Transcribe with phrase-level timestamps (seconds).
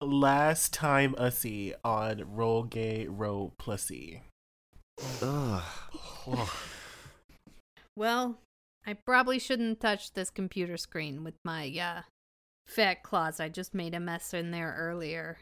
[0.00, 4.20] last time Ussy on Roll Gay Roll Plussy.
[5.22, 5.62] Ugh.
[7.96, 8.38] Well,
[8.86, 12.02] I probably shouldn't touch this computer screen with my uh
[12.66, 13.40] fat claws.
[13.40, 15.38] I just made a mess in there earlier.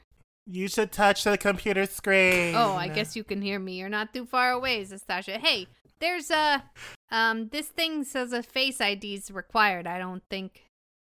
[0.47, 2.55] You should touch the computer screen.
[2.55, 3.79] Oh, I guess you can hear me.
[3.79, 5.39] You're not too far away, Zastasha.
[5.39, 5.69] Hey,
[6.01, 6.65] there's a
[7.11, 9.87] um this thing says a face ID is required.
[9.87, 10.65] I don't think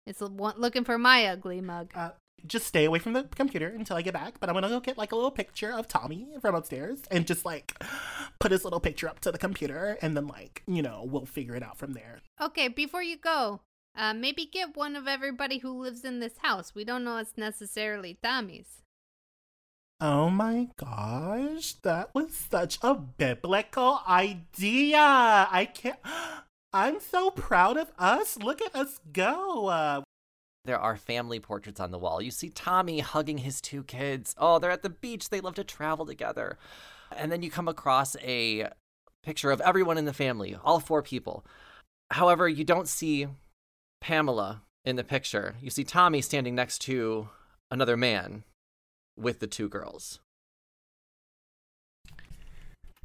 [0.06, 1.92] it's looking for my ugly mug.
[1.94, 2.10] Uh,
[2.46, 4.40] just stay away from the computer until I get back.
[4.40, 7.44] But I'm gonna go get like a little picture of Tommy from upstairs and just
[7.44, 7.82] like
[8.38, 11.54] put his little picture up to the computer, and then like you know we'll figure
[11.54, 12.20] it out from there.
[12.40, 13.60] Okay, before you go,
[13.96, 16.74] uh maybe get one of everybody who lives in this house.
[16.74, 18.80] We don't know it's necessarily Tommy's.
[20.02, 24.96] Oh my gosh, that was such a biblical idea.
[24.98, 25.98] I can't.
[26.72, 28.38] I'm so proud of us.
[28.38, 29.66] Look at us go.
[29.66, 30.02] Uh,
[30.64, 32.20] There are family portraits on the wall.
[32.20, 34.34] You see Tommy hugging his two kids.
[34.38, 35.30] Oh, they're at the beach.
[35.30, 36.58] They love to travel together.
[37.16, 38.68] And then you come across a
[39.22, 41.44] picture of everyone in the family, all four people.
[42.10, 43.26] However, you don't see
[44.00, 45.54] Pamela in the picture.
[45.60, 47.28] You see Tommy standing next to
[47.70, 48.44] another man
[49.16, 50.20] with the two girls.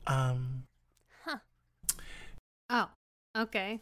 [0.08, 0.64] um,
[1.24, 1.38] Huh.
[2.70, 2.90] Oh,
[3.36, 3.80] okay.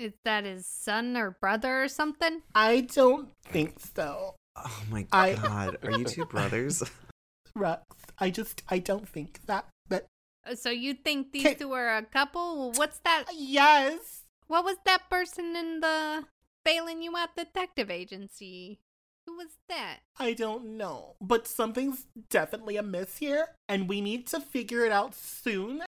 [0.00, 2.40] Is that his son or brother or something?
[2.54, 4.34] I don't think so.
[4.56, 6.82] Oh my I- god, are you two brothers?
[7.56, 7.80] Rux,
[8.18, 9.66] I just, I don't think that.
[9.90, 10.06] That
[10.48, 12.72] Uh, So you think these Ca- two are a couple?
[12.72, 13.24] What's that?
[13.34, 14.22] yes.
[14.46, 16.24] What was that person in the
[16.64, 18.80] bailing you out detective agency?
[19.26, 19.98] Who was that?
[20.18, 25.14] I don't know, but something's definitely amiss here, and we need to figure it out
[25.14, 25.82] soon.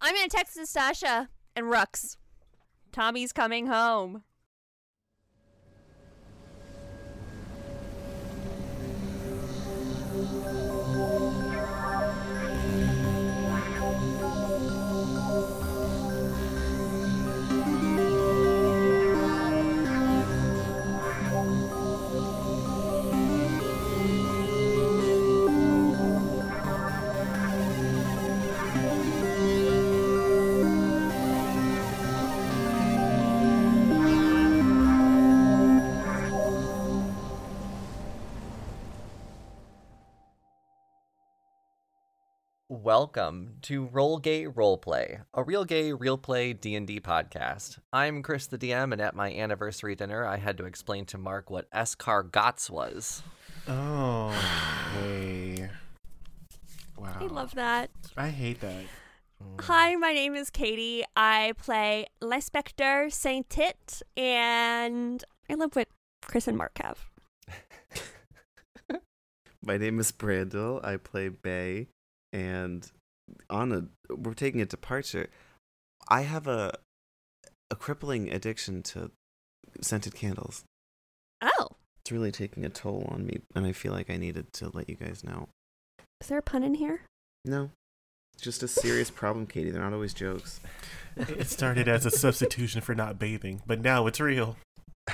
[0.00, 2.16] I'm gonna text Sasha and Rux.
[2.92, 4.24] Tommy's coming home.
[42.90, 47.78] Welcome to Roll Gay Roleplay, a real gay, real play D&D podcast.
[47.92, 51.50] I'm Chris the DM, and at my anniversary dinner, I had to explain to Mark
[51.50, 53.22] what Escar Gotts was.
[53.68, 54.30] Oh,
[54.98, 55.70] hey.
[56.98, 57.16] Wow.
[57.20, 57.90] I love that.
[58.16, 58.82] I hate that.
[59.40, 59.60] Mm.
[59.60, 61.04] Hi, my name is Katie.
[61.14, 65.86] I play Lespectre Saint Tit, and I love what
[66.22, 67.08] Chris and Mark have.
[69.62, 70.82] My name is Brandel.
[70.82, 71.88] I play Bay,
[72.32, 72.90] and
[73.48, 75.28] on a we're taking a departure.
[76.08, 76.72] I have a
[77.70, 79.10] a crippling addiction to
[79.80, 80.64] scented candles.
[81.40, 81.68] Oh,
[82.02, 84.88] It's really taking a toll on me, and I feel like I needed to let
[84.88, 85.48] you guys know.
[86.20, 87.02] is there a pun in here?
[87.44, 87.70] No,
[88.34, 89.70] it's just a serious problem, Katie.
[89.70, 90.60] They're not always jokes.
[91.16, 94.56] It started as a substitution for not bathing, but now it's real.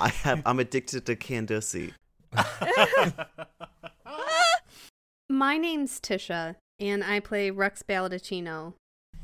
[0.00, 0.42] I have.
[0.44, 1.92] I'm addicted to Candussy.
[5.28, 8.74] My name's Tisha, and I play Rux Baldacchino.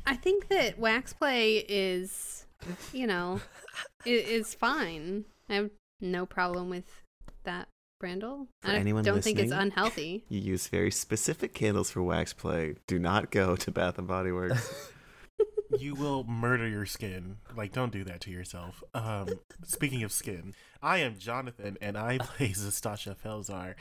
[0.05, 2.45] I think that wax play is,
[2.91, 3.39] you know,
[4.05, 5.25] i- is fine.
[5.49, 5.69] I have
[6.01, 7.03] no problem with
[7.45, 7.69] that,
[8.03, 8.47] Brandel.
[8.61, 10.25] For I anyone don't think it's unhealthy.
[10.29, 12.75] You use very specific candles for wax play.
[12.87, 14.91] Do not go to Bath and Body Works.
[15.79, 17.37] you will murder your skin.
[17.55, 18.83] Like, don't do that to yourself.
[18.93, 19.29] Um,
[19.63, 23.75] speaking of skin, I am Jonathan, and I play Zastasha Felzar.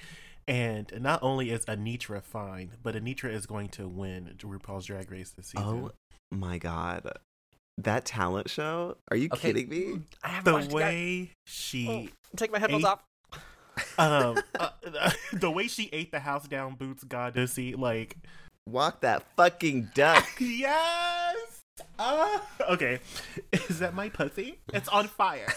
[0.49, 5.31] And not only is Anetra fine, but Anetra is going to win RuPaul's Drag Race
[5.31, 5.67] this season.
[5.67, 5.91] oh
[6.31, 7.07] my god,
[7.79, 8.97] that talent show?
[9.11, 9.53] Are you Okay.
[9.53, 10.01] kidding me?
[10.23, 10.79] I haven't the watched it yet.
[10.79, 13.03] way she, Take my headphones Eight- off.
[13.99, 18.17] um, uh, the way she ate the house down boots, Goddessy, like,
[18.69, 20.25] Walk that fucking duck.
[20.41, 21.37] yes.
[21.99, 22.39] Uh,
[22.71, 23.01] okay,
[23.53, 24.59] is that my pussy?
[24.73, 25.53] It's on fire.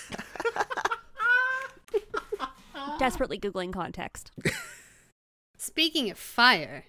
[2.98, 4.32] Desperately Googling context.
[5.58, 6.86] Speaking of fire,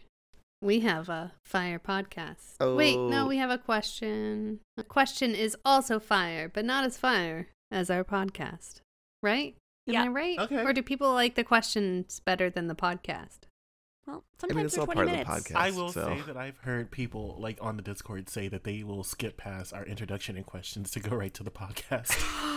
[0.62, 2.76] we have a fire podcast.
[2.76, 3.26] Wait, no, Oh.
[3.28, 4.60] we have a question.
[4.76, 8.80] A question is also fire, but not as fire as our podcast.
[9.22, 9.56] Right?
[9.88, 10.04] Am Yeah.
[10.04, 10.38] I right?
[10.38, 10.62] Okay.
[10.64, 13.40] Or do people like the questions better than the podcast?
[14.06, 15.50] Well, I sometimes mean, it's they're all 20 part of the minutes.
[15.50, 15.56] podcast.
[15.56, 18.82] I will so- say that I've heard people like on the Discord say that they
[18.84, 22.14] will skip past our introduction and questions to go right to the podcast.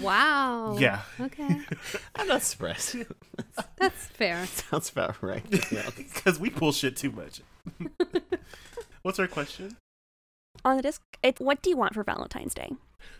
[0.00, 0.76] Wow.
[0.78, 1.02] Yeah.
[1.20, 1.60] Okay.
[2.16, 2.96] I'm not surprised.
[3.76, 4.46] That's fair.
[4.70, 5.44] Sounds about right.
[5.70, 5.88] Yeah.
[5.96, 7.42] Because we pull shit too much.
[9.02, 9.76] What's our question?
[10.64, 12.70] On the disc, it, what do you want for Valentine's Day?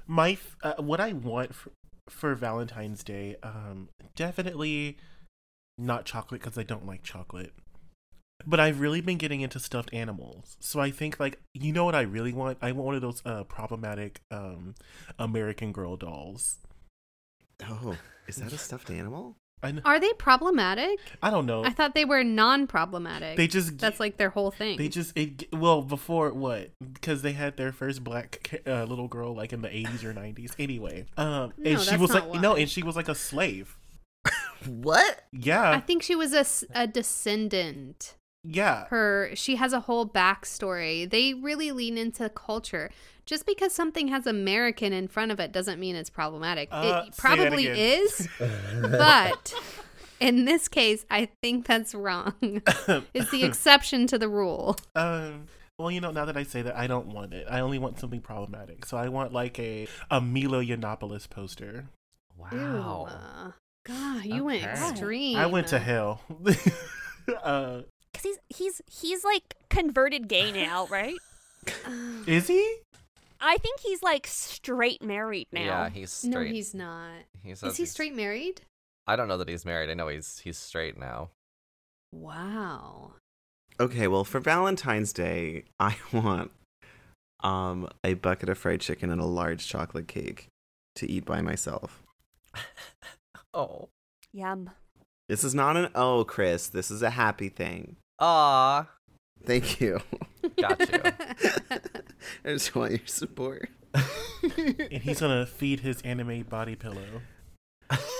[0.07, 1.71] My f- uh, what I want for,
[2.09, 4.97] for Valentine's Day, um, definitely
[5.77, 7.53] not chocolate because I don't like chocolate.
[8.45, 10.57] But I've really been getting into stuffed animals.
[10.61, 12.59] So I think like you know what I really want?
[12.61, 14.75] I want one of those uh problematic um
[15.19, 16.59] American Girl dolls.
[17.69, 17.97] Oh,
[18.27, 19.37] is that a stuffed animal?
[19.85, 20.99] Are they problematic?
[21.23, 21.65] I don't know.
[21.65, 23.37] I thought they were non-problematic.
[23.37, 24.77] They just That's like their whole thing.
[24.77, 29.35] They just it well before what because they had their first black uh, little girl
[29.35, 32.55] like in the 80s or 90s anyway um No, and she was not like no
[32.55, 33.77] and she was like a slave
[34.67, 35.23] What?
[35.33, 36.45] yeah I think she was a,
[36.79, 38.16] a descendant.
[38.49, 41.09] Yeah Her she has a whole backstory.
[41.09, 42.91] They really lean into culture.
[43.25, 46.69] Just because something has American in front of it doesn't mean it's problematic.
[46.71, 48.03] Uh, it probably again.
[48.05, 48.29] is,
[48.83, 49.53] but
[50.21, 52.35] in this case, I think that's wrong.
[53.13, 54.77] it's the exception to the rule.
[54.95, 55.47] um
[55.79, 57.99] well you know now that I say that I don't want it I only want
[57.99, 61.87] something problematic so I want like a a Milo Yiannopoulos poster
[62.39, 63.09] Wow.
[63.89, 65.37] Ew, God, you went extreme.
[65.37, 66.21] I went to hell
[67.43, 67.83] uh
[68.17, 71.17] Because he's he's he's like converted gay now, right?
[72.27, 72.77] is he
[73.41, 75.61] I think he's like straight married now.
[75.61, 76.31] Yeah, he's straight.
[76.33, 77.11] No, he's not.
[77.43, 78.63] He Is he he's- straight married?
[79.07, 79.91] I don't know that he's married.
[79.91, 81.31] I know he's he's straight now.
[82.13, 83.13] Wow.
[83.79, 86.51] Okay, well, for Valentine's Day, I want
[87.41, 90.49] um a bucket of fried chicken and a large chocolate cake
[90.97, 92.03] to eat by myself.
[93.55, 93.89] Oh.
[94.35, 94.69] Yum.
[95.31, 96.69] This is not an oh, Chris.
[96.69, 97.97] This is a happy thing.
[98.19, 98.89] Ah.
[99.45, 100.01] Thank you.
[100.57, 101.01] Got you.
[102.45, 103.69] I just want your support.
[104.59, 107.23] and he's gonna feed his anime body pillow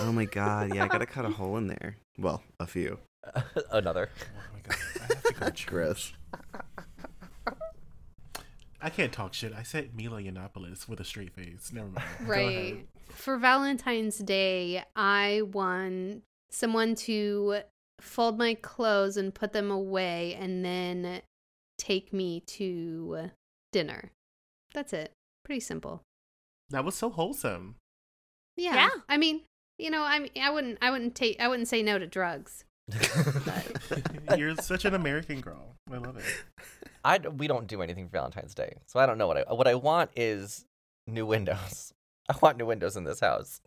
[0.01, 1.97] Oh my god, yeah, I gotta cut a hole in there.
[2.17, 2.99] Well, a few.
[3.71, 4.09] Another.
[4.21, 5.65] oh my god I have to go to.
[5.65, 6.13] Gross.
[8.79, 9.53] I can't talk shit.
[9.53, 11.71] I said Mila Yiannopoulos with a straight face.
[11.73, 12.07] Never mind.
[12.21, 12.87] Right.
[13.09, 16.21] For Valentine's Day, I want
[16.51, 17.61] someone to
[17.99, 21.21] fold my clothes and put them away and then
[21.77, 23.31] take me to
[23.71, 24.11] dinner.
[24.73, 25.11] That's it.
[25.43, 26.01] Pretty simple.
[26.69, 27.75] That was so wholesome.
[28.55, 28.75] Yeah.
[28.75, 28.89] Yeah.
[29.07, 29.41] I mean,
[29.77, 32.65] you know, I mean, I wouldn't I wouldn't take I wouldn't say no to drugs.
[34.37, 35.75] You're such an American girl.
[35.91, 36.23] I love it.
[37.03, 39.53] I d- we don't do anything for Valentine's Day, so I don't know what I
[39.53, 40.65] what I want is
[41.05, 41.93] new windows.
[42.29, 43.61] I want new windows in this house.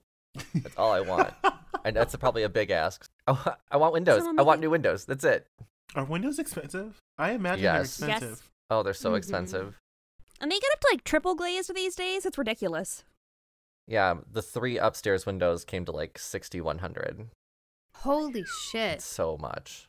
[0.54, 1.32] That's all I want,
[1.84, 3.08] and that's probably a big ask.
[3.26, 4.22] I want, I want windows.
[4.38, 5.04] I want new windows.
[5.04, 5.46] That's it.
[5.94, 6.98] Are windows expensive?
[7.18, 7.96] I imagine Yes.
[7.96, 8.18] they're Yes.
[8.22, 8.50] expensive.
[8.70, 9.18] Oh, they're so Mhm.
[9.18, 9.74] expensive.
[10.40, 12.24] And they get up to like triple glazed these days.
[12.24, 13.04] It's ridiculous.
[13.86, 17.28] Yeah, the three upstairs windows came to like sixty one hundred.
[17.96, 18.94] Holy shit.
[18.96, 19.86] It's so much.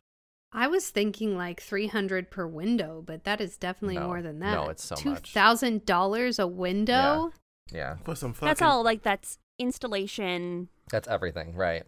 [0.54, 4.08] I was thinking like 300 per window, but that is definitely No.
[4.08, 4.52] more than that.
[4.54, 5.32] No, it's so much.
[5.34, 7.32] $2,000 a window?
[7.72, 8.48] Yeah, For some fucking.
[8.50, 10.68] That's all like that's installation.
[10.92, 11.56] That's everything.
[11.56, 11.84] Right?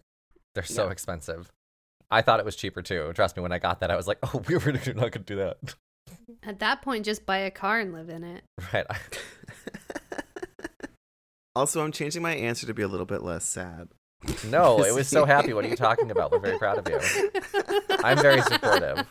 [0.54, 0.90] They're so Yeah.
[0.92, 1.50] expensive.
[2.10, 3.12] I thought it was cheaper too.
[3.14, 5.18] Trust me, when I got that, I was like, "Oh, we were not going to
[5.20, 5.74] do that."
[6.42, 8.44] At that point, just buy a car and live in it.
[8.72, 8.86] Right?
[11.56, 13.88] also, I'm changing my answer to be a little bit less sad.
[14.48, 15.52] No, it was so happy.
[15.52, 16.32] What are you talking about?
[16.32, 17.30] We're very proud of you.
[18.02, 19.06] I'm very supportive.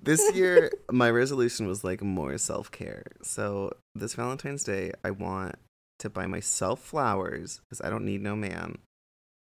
[0.00, 3.04] this year, my resolution was like more self care.
[3.22, 5.54] So, this Valentine's Day, I want
[5.98, 8.78] to buy myself flowers because I don't need no man,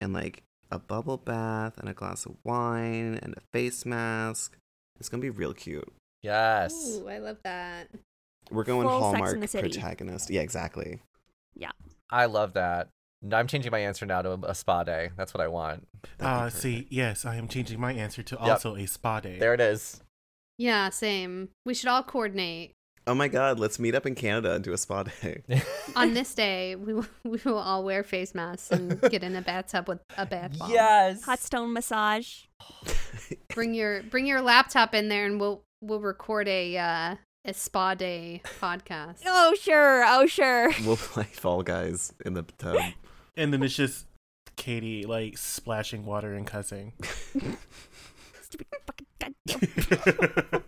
[0.00, 4.56] and like a bubble bath and a glass of wine and a face mask.
[4.98, 5.92] It's gonna be real cute.
[6.22, 6.72] Yes.
[7.00, 7.88] Ooh, I love that.
[8.50, 10.30] We're going Full Hallmark protagonist.
[10.30, 11.00] Yeah, exactly.
[11.54, 11.72] Yeah.
[12.10, 12.88] I love that.
[13.32, 15.10] I'm changing my answer now to a, a spa day.
[15.16, 15.86] That's what I want.
[16.18, 18.42] That'd Uh, see, yes, I am changing my answer to Yep.
[18.48, 19.38] also a spa day.
[19.38, 20.00] There it is.
[20.58, 21.48] Yeah, same.
[21.64, 22.72] We should all coordinate.
[23.08, 25.40] Oh my god, let's meet up in Canada and do a spa day.
[25.96, 29.42] On this day, we will, we will all wear face masks and get in a
[29.42, 30.72] bathtub with a bath bomb.
[30.72, 31.22] yes.
[31.22, 32.46] Hot stone massage.
[33.54, 37.94] Bring your bring your laptop in there, and we'll we'll record a uh, a spa
[37.94, 39.20] day podcast.
[39.24, 40.72] Oh sure, oh sure.
[40.84, 42.76] we'll play Fall Guys in the tub.
[43.36, 44.06] And then it's just
[44.56, 46.92] Katie like splashing water and cussing.
[48.42, 49.06] Stupid fucking
[49.46, 50.62] goddamn.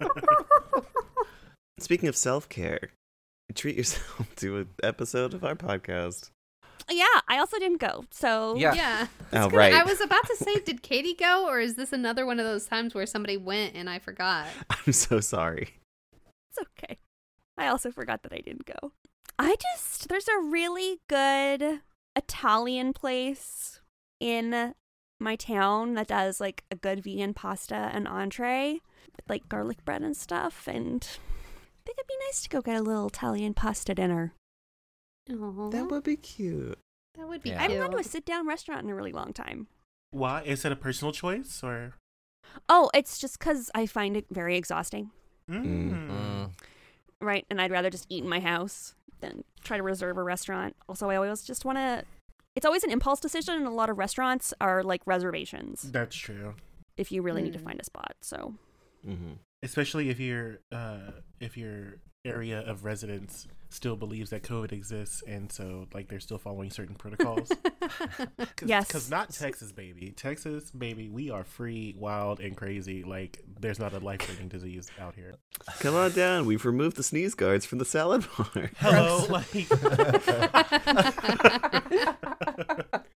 [1.81, 2.91] Speaking of self care,
[3.55, 6.31] treat yourself to an episode of our podcast.
[6.91, 8.05] Yeah, I also didn't go.
[8.11, 8.75] So Yeah.
[8.75, 9.07] Yeah.
[9.33, 9.75] Oh, It's right.
[9.75, 12.67] I was about to say, did Katie go, or is this another one of those
[12.67, 14.47] times where somebody went and I forgot?
[14.71, 15.75] I'm so sorry.
[16.51, 16.99] it's okay.
[17.59, 18.93] I also forgot that I didn't go.
[19.39, 21.81] I just there's a really good
[22.17, 23.81] Italian place
[24.21, 24.75] in
[25.21, 28.81] my town that does like a good vegan pasta and entree
[29.17, 30.67] with like garlic bread and stuff.
[30.67, 31.28] And I
[31.89, 34.35] think it'd be nice to go get a little Italian pasta dinner.
[35.31, 36.79] Aw, That would be cute.
[37.15, 37.59] that would be Yeah.
[37.59, 39.69] I haven't gone to a sit down restaurant in a really long time.
[40.11, 41.95] Why is it a personal choice or?
[42.69, 45.11] Oh, it's just because I find it very exhausting,
[45.51, 46.09] Mm.
[46.09, 46.51] Mm.
[47.21, 47.45] right?
[47.51, 50.77] And I'd rather just eat in my house than try to reserve a restaurant.
[50.89, 52.05] Also, I always just want to.
[52.55, 56.55] It's always an impulse decision, and a lot of restaurants are like reservations That's true.
[56.97, 57.65] if you really need to Mm.
[57.65, 58.17] find a spot.
[58.21, 58.55] So,
[59.05, 61.11] hmm Especially if your uh,
[61.41, 66.39] if your area of residence still believes that COVID exists, and so like they're still
[66.39, 67.51] following certain protocols.
[67.81, 68.87] Cause, Yes.
[68.87, 70.13] because not Texas, baby.
[70.17, 73.03] Texas, baby, we are free, wild, and crazy.
[73.05, 75.35] Like there's not a life-threatening disease out here.
[75.81, 76.47] Come on down.
[76.47, 78.71] We've removed the sneeze guards from the salad bar.
[78.79, 79.69] Hello, like.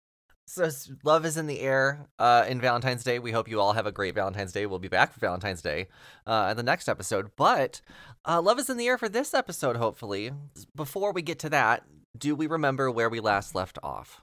[0.50, 0.68] So
[1.04, 3.20] love is in the air uh, in Valentine's Day.
[3.20, 4.66] We hope you all have a great Valentine's Day.
[4.66, 5.86] We'll be back for Valentine's Day
[6.26, 7.30] uh, in the next episode.
[7.36, 7.80] But
[8.26, 9.76] uh, love is in the air for this episode.
[9.76, 10.32] Hopefully,
[10.74, 11.84] before we get to that,
[12.18, 14.22] do we remember where we last left off?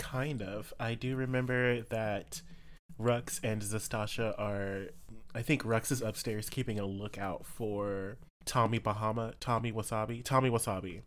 [0.00, 0.74] kind of.
[0.80, 2.42] I do remember that
[2.98, 4.88] Rux and Zastasha are.
[5.34, 11.02] I think Rux is upstairs keeping a lookout for Tommy Bahama, Tommy Wasabi, Tommy Wasabi.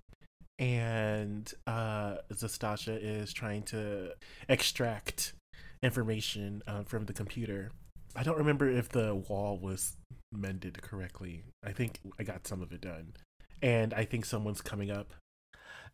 [0.60, 4.12] And uh, Zastasha is trying to
[4.48, 5.34] extract
[5.82, 7.72] information uh, from the computer.
[8.16, 9.98] I don't remember if the wall was
[10.32, 11.44] mended correctly.
[11.66, 13.14] I think I got some of it done.
[13.62, 15.14] And I think someone's coming up.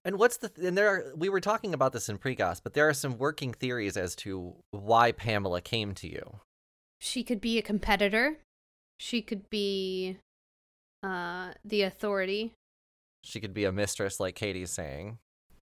[0.06, 0.90] And what's the and there?
[0.90, 4.16] Are, we were talking about this in precast, but there are some working theories as
[4.18, 6.40] to why Pamela came to you.
[7.02, 8.38] she could be a competitor.
[8.98, 10.18] She could be
[11.04, 12.54] uh the authority.
[13.24, 15.18] She could be a mistress, like Katie's saying.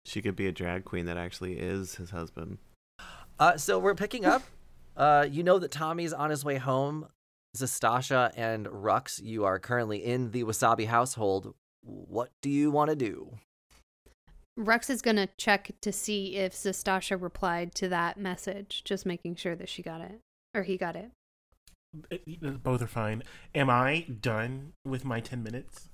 [0.06, 2.58] She could be a drag queen that actually is his husband.
[3.40, 4.44] Uh, so we're picking up.
[4.96, 7.08] Uh, you know that Tommy's on his way home.
[7.56, 11.54] Zastasha and Rux, you are currently in the Wasabi household.
[11.84, 13.38] What do you want to do?
[14.58, 19.56] Rex is gonna check to see if Zastasha replied to that message, just making sure
[19.56, 20.20] that she got it.
[20.54, 21.12] Or he got it.
[22.10, 23.24] It- Both are fine.
[23.56, 25.90] Am I done with my 10 minutes?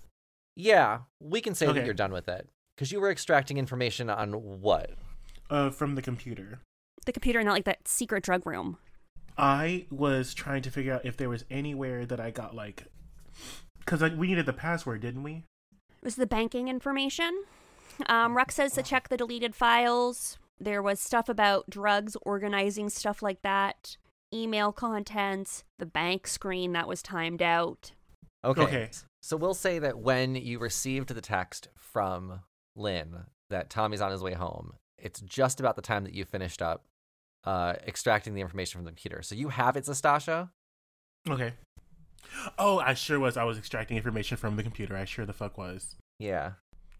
[0.60, 4.34] Yeah, we can say that you're done with it because you were extracting information on
[4.34, 4.90] what?
[5.52, 6.60] Uh, from the computer.
[7.06, 8.78] the computer in that like that secret drug room.
[9.38, 12.86] I was trying to figure out if there was anywhere that I got like,
[13.80, 15.44] because we needed the password, didn't we?
[16.02, 17.44] It was the banking information.
[18.08, 20.40] Um, Rux says to check the deleted files.
[20.60, 23.96] There was stuff about drugs, organizing stuff like that,
[24.34, 27.92] email contents, the bank screen that was timed out.
[28.44, 28.62] Okay.
[28.64, 28.90] Okay.
[29.22, 32.42] So we'll say that when you received the text from
[32.76, 36.62] Lynn that Tommy's on his way home, it's just about the time that you finished
[36.62, 36.86] up
[37.44, 39.22] uh, extracting the information from the computer.
[39.22, 40.50] So you have it, Zastasha.
[41.30, 41.54] Okay.
[42.58, 43.38] Oh, I sure was.
[43.38, 44.96] I was extracting information from the computer.
[44.98, 45.96] I sure the fuck was.
[46.20, 46.54] Yeah.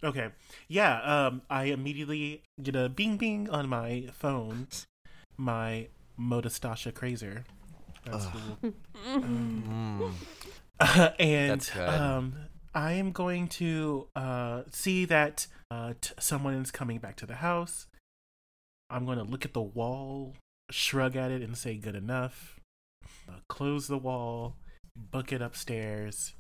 [0.04, 0.30] Okay.
[0.68, 1.02] Yeah.
[1.02, 1.42] Um.
[1.50, 4.68] I immediately get a bing bing on my phone.
[5.38, 5.88] My
[6.20, 7.44] Modestasha Crazer.
[8.06, 8.26] That's
[8.62, 10.12] cool.
[10.80, 11.14] Mm.
[11.20, 12.36] and um,
[12.74, 17.36] I am going to uh, see that uh, t- someone is coming back to the
[17.36, 17.88] house.
[18.90, 20.36] I'm going to look at the wall,
[20.72, 22.60] shrug at it, and say, good enough.
[23.28, 24.56] Uh, close the wall,
[24.96, 26.34] book it upstairs,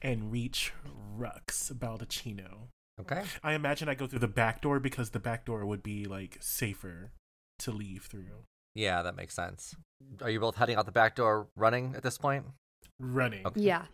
[0.00, 0.72] and reach
[1.18, 2.68] Rux Baldacchino.
[3.00, 3.22] Okay.
[3.42, 6.36] I imagine I go through the back door because the back door would be like
[6.40, 7.12] safer
[7.60, 8.44] to leave through.
[8.74, 9.74] Yeah, that makes sense.
[10.22, 12.46] Are you both heading out the back door running at this point?
[13.00, 13.46] Running.
[13.46, 13.60] Okay.
[13.60, 13.86] Yeah.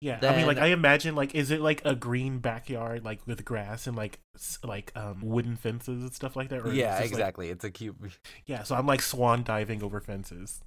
[0.00, 3.42] Yeah, I mean, like I imagine, like, is it like a green backyard, like with
[3.42, 4.18] grass and like
[4.62, 6.60] like um wooden fences and stuff like that?
[6.60, 7.48] Or yeah, it just, like- exactly.
[7.48, 7.96] It's a cute.
[8.46, 10.60] yeah, so I'm like swan diving over fences.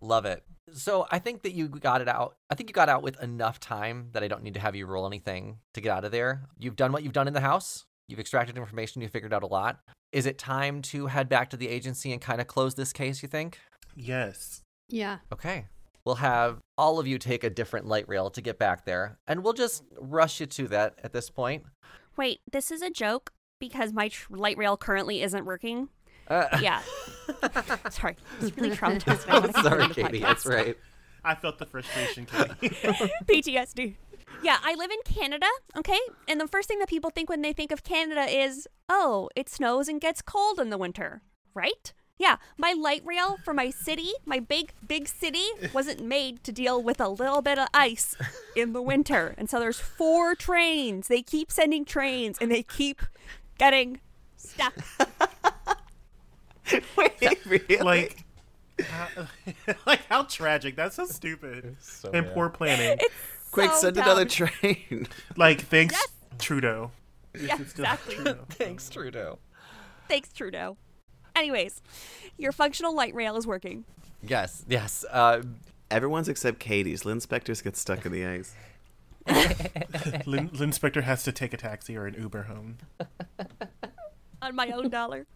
[0.00, 0.42] Love it.
[0.72, 2.34] So I think that you got it out.
[2.50, 4.86] I think you got out with enough time that I don't need to have you
[4.86, 6.42] roll anything to get out of there.
[6.58, 7.84] You've done what you've done in the house.
[8.08, 9.02] You've extracted information.
[9.02, 9.78] You figured out a lot.
[10.10, 13.22] Is it time to head back to the agency and kind of close this case?
[13.22, 13.60] You think?
[13.94, 14.62] Yes.
[14.88, 15.18] Yeah.
[15.32, 15.66] Okay.
[16.04, 19.42] We'll have all of you take a different light rail to get back there, and
[19.42, 21.64] we'll just rush you to that at this point.
[22.16, 25.88] Wait, this is a joke because my tr- light rail currently isn't working.
[26.28, 26.82] Uh, Yeah.
[27.90, 29.24] Sorry, it's really traumatized.
[29.28, 30.18] I sorry, Katie.
[30.20, 30.76] That's right.
[31.24, 32.68] I felt the frustration, Katie.
[33.26, 33.94] PTSD.
[34.42, 35.46] Yeah, I live in Canada,
[35.76, 35.98] okay?
[36.28, 39.48] And the first thing that people think when they think of Canada is, oh, it
[39.48, 41.22] snows and gets cold in the winter,
[41.54, 41.94] right?
[42.16, 46.80] Yeah, my light rail for my city, my big, big city, wasn't made to deal
[46.80, 48.14] with a little bit of ice
[48.54, 49.34] in the winter.
[49.36, 51.08] And so there's four trains.
[51.08, 53.02] They keep sending trains and they keep
[53.58, 54.00] getting
[54.36, 54.74] stuck.
[56.96, 57.76] Wait, really?
[57.78, 58.24] Like,
[58.80, 59.08] how,
[59.86, 60.76] like how tragic.
[60.76, 61.76] That's so stupid.
[61.80, 62.34] So and bad.
[62.34, 62.98] poor planning.
[63.50, 65.08] quick, so send another train.
[65.36, 66.08] Like, thanks, Yes.
[66.38, 66.92] Trudeau.
[67.38, 68.14] Yeah, exactly.
[68.14, 68.44] Trudeau.
[68.50, 69.38] Thanks, Trudeau.
[70.08, 70.76] Thanks, Trudeau.
[71.36, 71.82] Anyways,
[72.38, 73.84] your functional light rail is working.
[74.22, 75.04] Yes, yes.
[75.10, 75.42] Uh,
[75.90, 77.04] Everyone's except Katie's.
[77.04, 78.54] Lynn Spector's gets stuck in the ice.
[80.26, 82.78] Lynn, Lynn Spector has to take a taxi or an Uber home.
[84.42, 85.26] On my own dollar.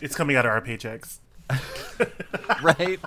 [0.00, 1.20] It's coming out of our paychecks.
[2.62, 2.98] right?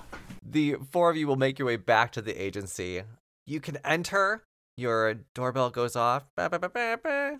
[0.49, 3.01] The four of you will make your way back to the agency.
[3.45, 4.43] You can enter.
[4.77, 6.25] Your doorbell goes off.
[6.37, 7.39] Ba, ba, ba, ba, ba.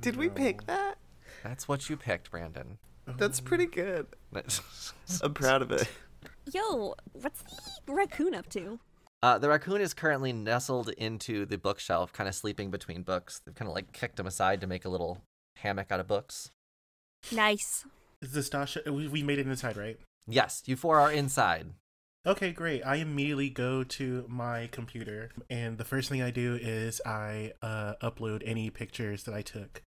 [0.00, 0.96] Did we pick that?
[1.42, 2.78] That's what you picked, Brandon.
[3.18, 4.06] That's pretty good.
[5.22, 5.88] I'm proud of it.
[6.52, 7.42] Yo, what's
[7.86, 8.78] the raccoon up to?
[9.22, 13.40] Uh, the raccoon is currently nestled into the bookshelf, kind of sleeping between books.
[13.44, 15.22] They've kind of like kicked him aside to make a little
[15.56, 16.50] hammock out of books.
[17.30, 17.84] Nice.
[18.22, 18.80] Is this Dasha?
[18.86, 19.98] We, we made it inside, right?
[20.26, 21.68] Yes, you four are inside.
[22.26, 22.82] Okay, great.
[22.84, 27.94] I immediately go to my computer, and the first thing I do is I uh,
[28.02, 29.82] upload any pictures that I took,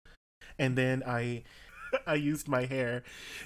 [0.58, 1.44] and then I
[2.08, 3.04] I used my hair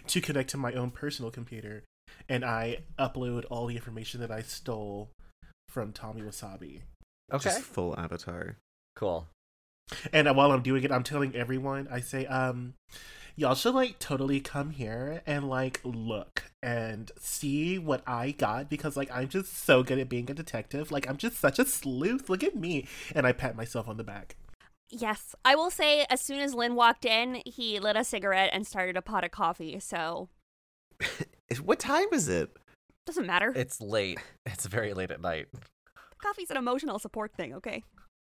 [0.08, 1.84] to connect to my own personal computer,
[2.30, 5.10] and I upload all the information that I stole
[5.70, 6.82] from Tommy Wasabi.
[7.32, 8.58] Okay, Just full avatar.
[8.96, 9.28] cool.
[10.12, 12.74] And while I'm doing it, I'm telling everyone, I say, um,
[13.36, 18.98] y'all should like totally come here and like look and see what I got because
[18.98, 20.92] like I'm just so good at being a detective.
[20.92, 22.30] Like I'm just such a sleuth.
[22.30, 22.88] Look at me.
[23.14, 24.36] And I pat myself on the back.
[24.98, 25.36] Yes.
[25.44, 28.96] I will say, as soon as Lynn walked in, he lit a cigarette and started
[28.96, 30.30] a pot of coffee, so
[31.64, 32.56] What time is it?
[33.06, 33.54] doesn't matter.
[33.56, 34.20] It's late.
[34.48, 35.48] It's very late at night.
[36.18, 37.84] Coffee's an emotional support thing, okay?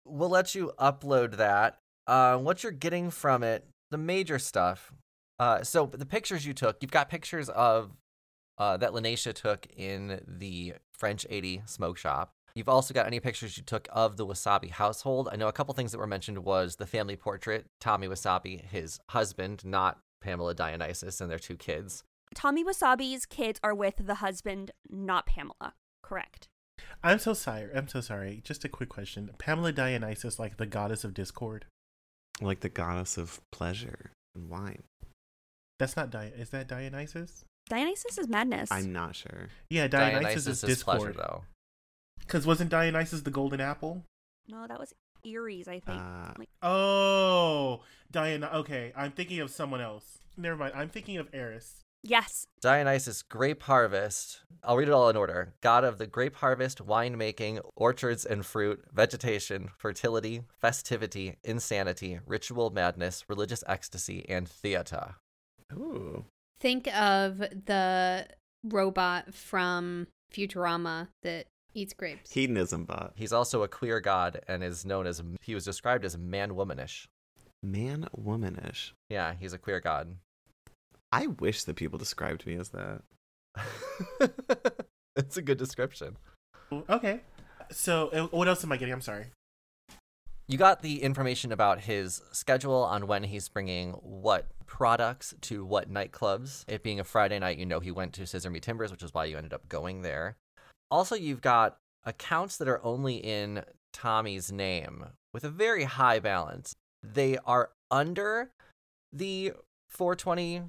[0.05, 1.79] We'll let you upload that.
[2.05, 4.93] Uh, what you're getting from it, the major stuff.
[5.39, 7.91] Uh, so the pictures you took, you've got pictures of
[8.59, 12.33] uh, that Lanesha took in the French 80 smoke shop.
[12.57, 15.29] You've also got any pictures you took of the Wasabi household.
[15.31, 18.99] I know a couple things that were mentioned was the family portrait, Tommy Wasabi, his
[19.11, 22.03] husband, not Pamela Dionysus, and their two kids.
[22.33, 25.75] Tommy Wasabi's kids are with the husband, not Pamela.
[26.01, 26.47] Correct.
[27.03, 27.69] I'm so sorry.
[27.75, 28.41] I'm so sorry.
[28.43, 29.29] Just a quick question.
[29.37, 31.65] Pamela Dionysus, like the goddess of discord.
[32.41, 34.81] Like the goddess of pleasure and wine.
[35.77, 36.31] That's not Di.
[36.35, 37.45] Is that Dionysus?
[37.69, 38.71] Dionysus is madness.
[38.71, 39.49] I'm not sure.
[39.69, 41.17] Yeah, Dionysus, is is pleasure, discord.
[41.17, 41.43] though.
[42.27, 44.03] Because wasn't Dionysus the golden apple?
[44.49, 44.93] No, that was
[45.25, 45.99] Aries, I think.
[45.99, 48.49] Uh, like, Oh, Diana.
[48.53, 50.19] Okay, I'm thinking of someone else.
[50.37, 50.73] Never mind.
[50.75, 51.81] I'm thinking of Eris.
[52.03, 52.45] yes.
[52.61, 54.41] Dionysus, grape harvest.
[54.63, 55.53] I'll read it all in order.
[55.61, 63.23] God of the grape harvest, winemaking, orchards and fruit, vegetation, fertility, festivity, insanity, ritual madness,
[63.27, 65.15] religious ecstasy, and theata.
[65.73, 66.25] ooh.
[66.59, 68.27] Think of the
[68.63, 72.31] robot from Futurama that eats grapes.
[72.31, 73.13] Hedonism bot.
[73.15, 77.07] He's also a queer god and is known as, he was described as man womanish.
[77.63, 78.91] Man womanish.
[79.09, 80.15] Yeah, he's a queer god.
[81.11, 83.01] I wish that people described me as that.
[85.15, 86.17] it's a good description.
[86.89, 87.21] Okay.
[87.71, 88.93] So, uh, what else am I getting?
[88.93, 89.27] I'm sorry.
[90.49, 95.91] You got the information about his schedule on when he's bringing what products to what
[95.91, 96.63] nightclubs.
[96.69, 99.13] It being a Friday night, you know he went to Scissor Me Timbers, which is
[99.13, 100.37] why you ended up going there.
[100.89, 106.75] Also, you've got accounts that are only in Tommy's name with a very high balance.
[107.03, 108.51] They are under
[109.11, 109.53] the
[109.89, 110.63] 420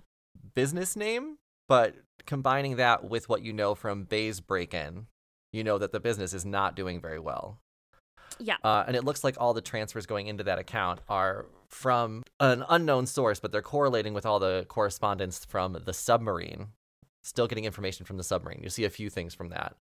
[0.55, 1.95] business name, but
[2.27, 5.07] combining that with what you know from Bay's break in,
[5.53, 7.59] you know that the business is not doing very well.
[8.39, 8.57] Yeah.
[8.63, 12.65] Uh, and it looks like all the transfers going into that account are from an
[12.69, 16.69] unknown source, but they're correlating with all the correspondence from the submarine.
[17.23, 18.61] Still getting information from the submarine.
[18.63, 19.77] You see a few things from that.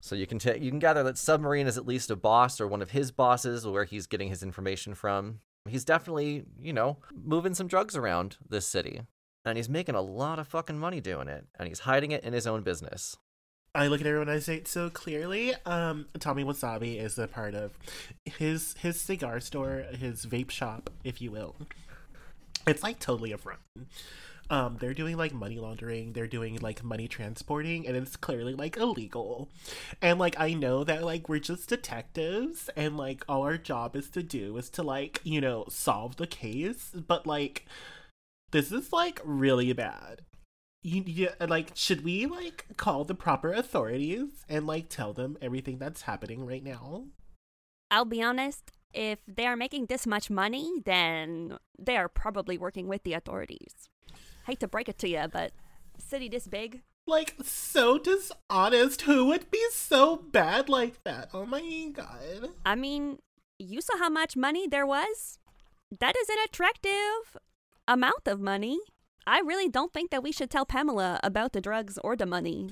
[0.00, 2.66] So you can ta- you can gather that submarine is at least a boss or
[2.66, 5.40] one of his bosses, where he's getting his information from.
[5.68, 9.02] He's definitely, you know, moving some drugs around this city,
[9.44, 12.32] and he's making a lot of fucking money doing it, and he's hiding it in
[12.32, 13.16] his own business.
[13.74, 15.54] I look at everyone and I say so clearly.
[15.64, 17.72] Um, Tommy Wasabi is a part of
[18.24, 21.54] his his cigar store, his vape shop, if you will.
[22.66, 23.60] It's like totally a front.
[24.50, 28.76] Um, they're doing like money laundering, they're doing like money transporting, and it's clearly like
[28.76, 29.48] illegal.
[30.02, 34.10] And like I know that like we're just detectives, and like all our job is
[34.10, 37.66] to do is to like you know solve the case, but like
[38.50, 40.22] this is like really bad
[40.82, 45.78] you, you like should we like call the proper authorities and like tell them everything
[45.78, 47.04] that's happening right now
[47.90, 52.86] I'll be honest, if they are making this much money, then they are probably working
[52.86, 53.88] with the authorities.
[54.46, 55.52] Hate to break it to you, but
[55.98, 56.82] city this big.
[57.06, 59.02] Like, so dishonest.
[59.02, 61.30] Who would be so bad like that?
[61.32, 62.50] Oh my god.
[62.64, 63.18] I mean,
[63.58, 65.38] you saw how much money there was?
[65.98, 67.36] That is an attractive
[67.88, 68.78] amount of money.
[69.26, 72.70] I really don't think that we should tell Pamela about the drugs or the money.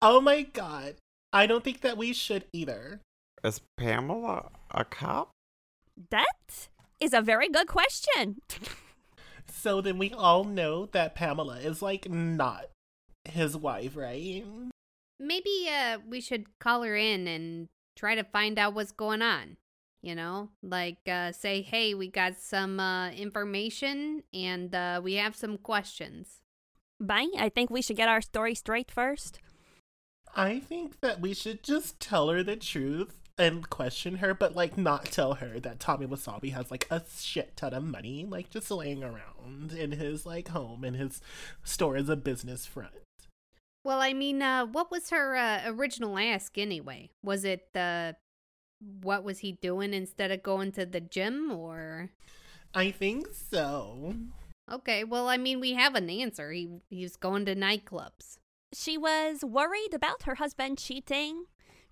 [0.00, 0.96] Oh my god.
[1.32, 3.00] I don't think that we should either.
[3.42, 5.30] Is Pamela a cop?
[6.10, 6.68] That
[7.00, 8.40] is a very good question.
[9.56, 12.66] So then we all know that Pamela is like not
[13.24, 14.44] his wife, right?
[15.18, 19.56] Maybe uh we should call her in and try to find out what's going on.
[20.02, 25.34] You know, like uh say, "Hey, we got some uh information and uh we have
[25.34, 26.42] some questions."
[27.00, 29.38] Bang, I think we should get our story straight first.
[30.36, 34.78] I think that we should just tell her the truth and question her, but like
[34.78, 38.70] not tell her that Tommy Wasabi has like a shit ton of money, like just
[38.70, 41.20] laying around in his like home and his
[41.62, 42.94] store as a business front.
[43.84, 47.10] Well, I mean, uh what was her uh, original ask anyway?
[47.22, 48.16] Was it the
[49.02, 52.10] what was he doing instead of going to the gym or
[52.74, 54.14] I think so.
[54.70, 56.50] Okay, well, I mean, we have an answer.
[56.50, 58.38] He he's going to nightclubs.
[58.72, 61.44] She was worried about her husband cheating.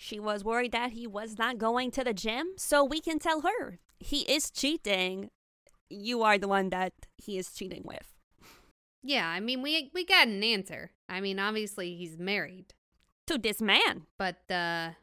[0.03, 3.43] She was worried that he was not going to the gym, so we can tell
[3.43, 5.31] her he is cheating.
[5.89, 8.09] You are the one that he is cheating with.
[9.05, 10.91] Yeah, I mean, we we got an answer.
[11.09, 12.75] I mean, obviously he's married,
[13.29, 14.07] To this man.
[14.19, 14.99] but uh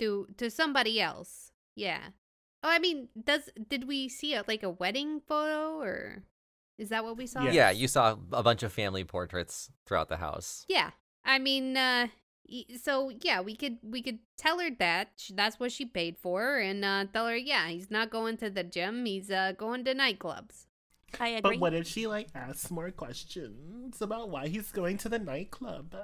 [0.00, 1.52] to to somebody else.
[1.74, 2.12] Yeah.
[2.62, 6.24] Oh, I mean, does did we see a, like a wedding photo or
[6.78, 7.44] is that what we saw?
[7.44, 7.54] Yes.
[7.54, 10.64] Yeah, you saw a bunch of family portraits throughout the house.
[10.68, 10.90] Yeah.
[11.24, 12.10] I mean, uh y-
[12.80, 16.84] so yeah, we could we could tell her that that's what she paid for and
[16.84, 20.66] uh tell her yeah, he's not going to the gym, he's uh going to nightclubs.
[21.20, 21.56] I agree.
[21.56, 25.94] But what if she like asks more questions about why he's going to the nightclub?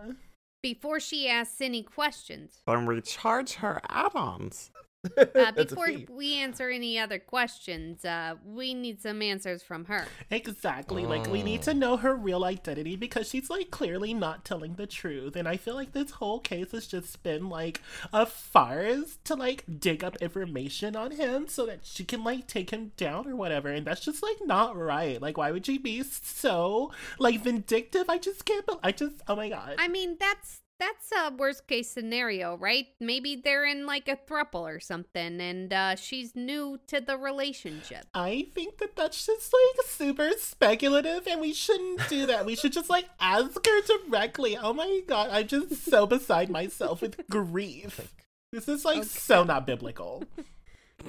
[0.63, 2.63] Before she asks any questions.
[2.67, 4.71] Then we charge her add-ons.
[5.17, 10.07] Uh, before we answer any other questions, uh, we need some answers from her.
[10.31, 11.05] Exactly.
[11.07, 14.87] Like we need to know her real identity because she's like clearly not telling the
[14.87, 15.37] truth.
[15.37, 17.81] And I feel like this whole case has just been like
[18.13, 22.71] a farce to like dig up information on him so that she can like take
[22.71, 23.69] him down or whatever.
[23.69, 25.21] And that's just like not right.
[25.21, 28.09] Like why would she be so like vindictive?
[28.09, 29.77] I just can't bel I just oh my god.
[29.79, 32.87] I mean, that's that's a worst case scenario, right?
[32.99, 38.07] Maybe they're in like a thruple or something, and uh, she's new to the relationship.
[38.15, 42.45] I think that that's just like super speculative and we shouldn't do that.
[42.45, 44.57] We should just like ask her directly.
[44.57, 48.13] Oh my god, I'm just so beside myself with grief.
[48.53, 50.25] This is like so not biblical.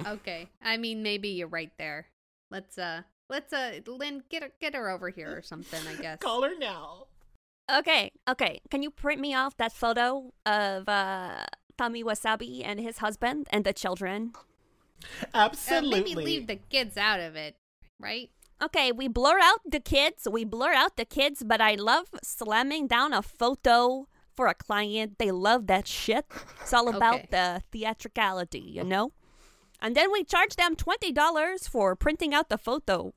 [0.07, 2.07] Okay, I mean, maybe you're right there.
[2.49, 5.79] Let's uh, let's uh, Lynn, get her, get her over here or something.
[5.87, 6.17] I guess.
[6.17, 7.05] Call her now.
[7.73, 8.61] Okay, okay.
[8.69, 11.45] Can you print me off that photo of uh,
[11.77, 14.33] Tommy Wasabi and his husband and the children?
[15.33, 16.03] Uh, Absolutely.
[16.03, 17.55] maybe leave the kids out of it,
[17.99, 18.29] right?
[18.61, 20.27] Okay, we blur out the kids.
[20.31, 25.17] We blur out the kids, but I love slamming down a photo for a client.
[25.19, 26.25] They love that shit.
[26.61, 27.27] It's all about Okay.
[27.31, 29.11] the theatricality, you know?
[29.81, 33.13] And then we charge them $20 for printing out the photo.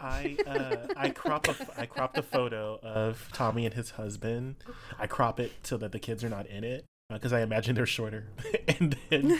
[0.00, 4.56] I uh, I crop a I cropped a photo of Tommy and his husband.
[4.98, 7.86] I crop it so that the kids are not in it because I imagine they're
[7.86, 8.28] shorter,
[8.68, 9.38] and then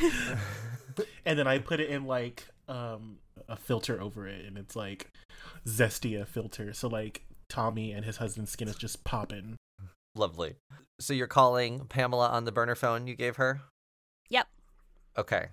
[1.24, 3.18] and then I put it in like um
[3.48, 5.10] a filter over it, and it's like
[5.66, 6.72] Zestia filter.
[6.72, 9.56] So like Tommy and his husband's skin is just popping.
[10.14, 10.56] Lovely.
[11.00, 13.60] So you're calling Pamela on the burner phone you gave her?
[14.30, 14.48] Yep.
[15.16, 15.48] Okay.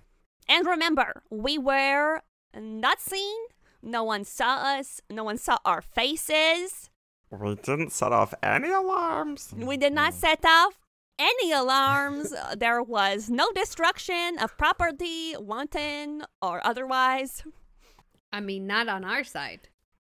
[0.48, 2.22] And remember, we were
[2.56, 3.38] not seen.
[3.82, 5.02] No one saw us.
[5.10, 6.90] No one saw our faces.
[7.32, 9.54] We didn't set off any alarms.
[9.56, 10.18] We did not mm.
[10.18, 10.80] set off
[11.20, 12.34] any alarms.
[12.58, 17.44] There was no destruction of property, wanton or otherwise.
[18.32, 19.70] I mean, not on our side.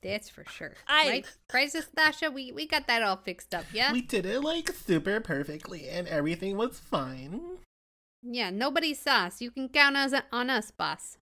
[0.02, 0.74] That's for sure.
[0.86, 3.64] I- Right, Crisis Nasha, we we got that all fixed up.
[3.72, 7.58] Yeah, We did it like super perfectly, and everything was fine.
[8.22, 8.50] yeah.
[8.50, 9.40] Nobody saw us.
[9.40, 11.18] You can count us on us, boss.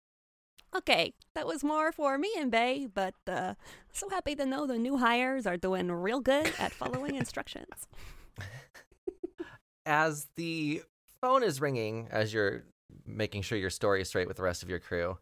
[0.74, 3.54] Okay, that was more for me and Bay, but uh,
[3.92, 7.88] so happy to know the new hires are doing real good at following instructions.
[9.86, 10.82] As the
[11.20, 12.64] phone is ringing, as you're
[13.06, 15.18] making sure your story is straight with the rest of your crew,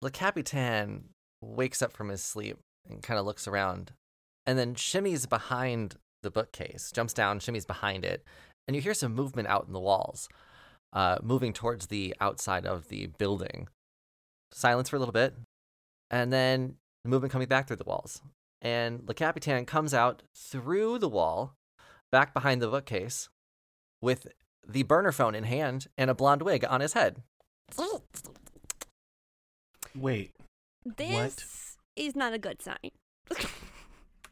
[0.00, 1.10] Le Capitan
[1.42, 2.56] wakes up from his sleep
[2.88, 3.92] and kind of looks around
[4.46, 8.24] and then shimmies behind the bookcase, jumps down, shimmies behind it,
[8.66, 10.28] and you hear some movement out in the walls,
[10.92, 13.68] uh, moving towards the outside of the building.
[14.52, 15.34] Silence for a little bit,
[16.10, 18.20] and then the movement coming back through the walls.
[18.62, 21.54] and Le Capitan comes out through the wall,
[22.10, 23.28] back behind the bookcase,
[24.00, 24.26] with
[24.66, 27.22] the burner phone in hand and a blonde wig on his head.
[29.94, 30.32] Wait,
[30.96, 32.90] This is not a good sign.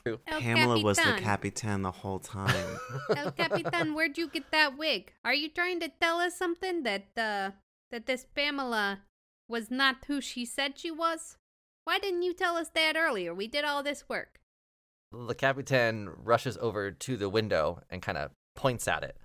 [0.07, 1.25] El Pamela was the Capitan.
[1.25, 2.79] Capitan the whole time.
[3.17, 5.13] El Capitan, where'd you get that wig?
[5.25, 7.53] Are you trying to tell us something that uh
[7.91, 9.01] that this Pamela
[9.49, 11.37] was not who she said she was?
[11.85, 13.35] Why didn't you tell us that earlier?
[13.35, 14.41] We did all this work.
[15.13, 19.17] Le Capitan rushes over to the window and kind of points at it.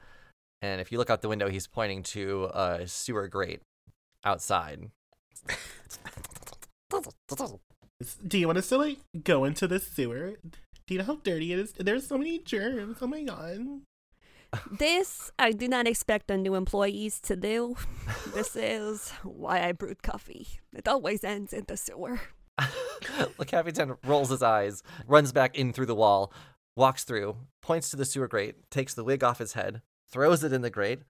[0.62, 3.62] And if you look out the window, he's pointing to a sewer grate
[4.26, 4.90] outside.
[8.28, 10.34] do you want us to like go into the sewer?
[10.88, 11.74] Do you know how dirty it is?
[11.74, 12.98] There's so many germs.
[13.02, 13.82] Oh my god.
[14.72, 17.76] This I do not expect the new employees to do.
[18.34, 20.48] This is why I brewed coffee.
[20.74, 22.22] It always ends in the sewer.
[23.38, 26.34] Le Capitan rolls his eyes, runs back in through the wall,
[26.76, 29.82] walks through, points to the sewer grate, takes the wig off his head,
[30.12, 31.02] throws it in the grate,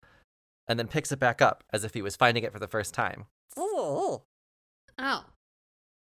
[0.67, 2.93] and then picks it back up as if he was finding it for the first
[2.93, 3.25] time.
[3.57, 4.23] Oh.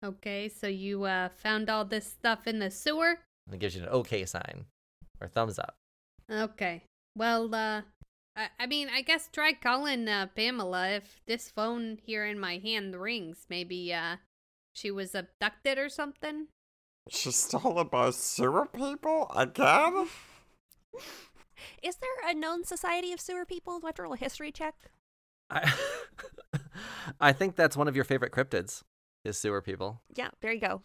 [0.04, 3.18] Okay, so you uh found all this stuff in the sewer?
[3.46, 4.66] And it gives you an okay sign
[5.20, 5.74] or thumbs up.
[6.30, 6.84] Okay.
[7.18, 7.82] Well, uh
[8.36, 12.58] I, I mean, I guess try calling uh, Pamela if this phone here in my
[12.58, 13.46] hand rings.
[13.50, 14.16] Maybe uh
[14.72, 16.46] she was abducted or something.
[17.10, 20.06] She stole about sewer people again?
[21.82, 23.80] Is there a known society of sewer people?
[23.80, 24.74] Do I have to roll a history check?
[25.50, 25.72] I,
[27.20, 28.84] I think that's one of your favorite cryptids,
[29.24, 30.02] is sewer people.
[30.14, 30.82] Yeah, there you go.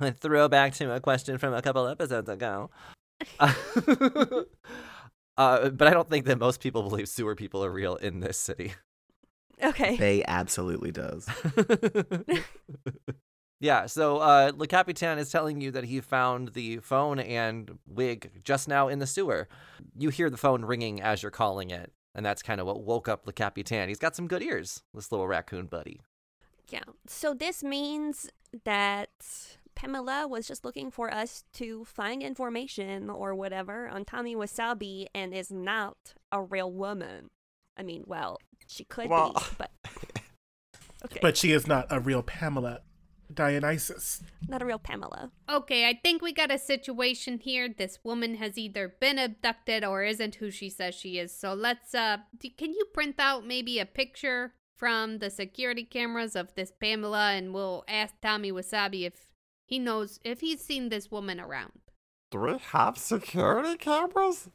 [0.20, 2.70] Throwback to a question from a couple episodes ago.
[5.36, 8.38] Uh, but I don't think that most people believe sewer people are real in this
[8.38, 8.74] city.
[9.62, 9.96] Okay.
[9.96, 11.28] Bay absolutely does.
[13.60, 18.42] yeah, so uh, Le Capitan is telling you that he found the phone and wig
[18.44, 19.48] just now in the sewer.
[19.96, 23.08] You hear the phone ringing as you're calling it, and that's kind of what woke
[23.08, 23.88] up Le Capitan.
[23.88, 26.00] He's got some good ears, this little raccoon buddy.
[26.68, 26.84] Yeah.
[27.06, 28.28] So this means
[28.64, 29.10] that
[29.76, 35.32] Pamela was just looking for us to find information or whatever on Tommy Wasabi and
[35.32, 35.96] is not
[36.32, 37.30] a real woman.
[37.76, 39.70] I mean, well, she could Well- be, but
[41.04, 42.80] okay, But she is not a real Pamela
[43.32, 44.22] Dionysus.
[44.48, 45.30] not a real Pamela.
[45.48, 47.68] Okay, I think we got a situation here.
[47.68, 51.32] This woman has either been abducted or isn't who she says she is.
[51.36, 56.36] So let's uh d- can you print out maybe a picture from the security cameras
[56.36, 59.25] of this Pamela and we'll ask Tommy Wasabi if
[59.66, 61.72] he knows if he's seen this woman around.
[62.30, 64.48] Do we have security cameras?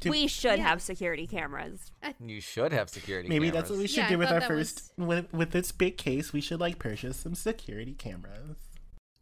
[0.00, 0.68] Do- we should Yeah.
[0.68, 1.90] have security cameras.
[2.24, 3.62] You should have security Maybe cameras.
[3.62, 6.32] that's what we should Yeah, do with our that first with, with this big case.
[6.32, 8.56] We should like purchase some security cameras.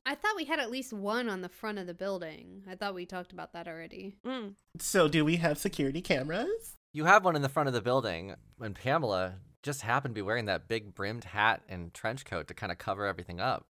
[0.05, 2.63] I thought we had at least one on the front of the building.
[2.69, 4.19] I thought we talked about that already.
[4.25, 4.55] Mm.
[4.79, 6.75] So, do we have security cameras?
[6.93, 10.23] You have one in the front of the building, and Pamela just happened to be
[10.23, 13.67] wearing that big brimmed hat and trench coat to kind of cover everything up.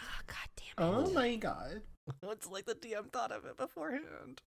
[0.00, 0.74] Oh, God damn it.
[0.92, 1.82] Oh my god.
[2.22, 4.40] it's like the DM thought of it beforehand.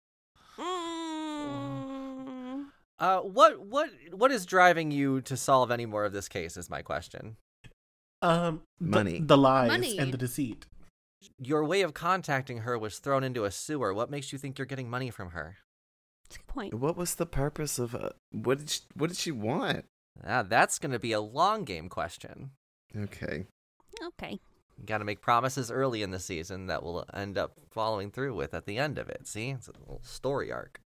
[0.58, 2.66] Mm.
[2.98, 6.56] Uh, what what what is driving you to solve any more of this case?
[6.56, 7.36] Is my question.
[8.22, 9.20] Um, the- Money.
[9.20, 10.00] the, lies, Money.
[10.00, 10.66] and the deceit.
[11.38, 13.94] Your way of contacting her was thrown into a sewer.
[13.94, 15.58] What makes you think you're getting money from her?
[16.24, 16.74] That's a good point.
[16.74, 19.86] What was the purpose of uh, what did she, what did she want?
[20.26, 22.52] Ah, that's going to be a long game question.
[22.98, 23.46] Okay.
[24.04, 24.40] Okay.
[24.78, 28.36] You got to make promises early in the season that we'll end up following through
[28.36, 29.28] with at the end of it.
[29.28, 30.82] See, it's a little story arc.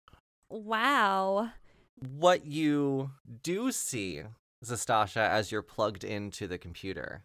[0.50, 1.50] Wow.
[1.98, 3.10] What you
[3.42, 4.22] do see,
[4.64, 7.24] Zastasha, as you're plugged into the computer.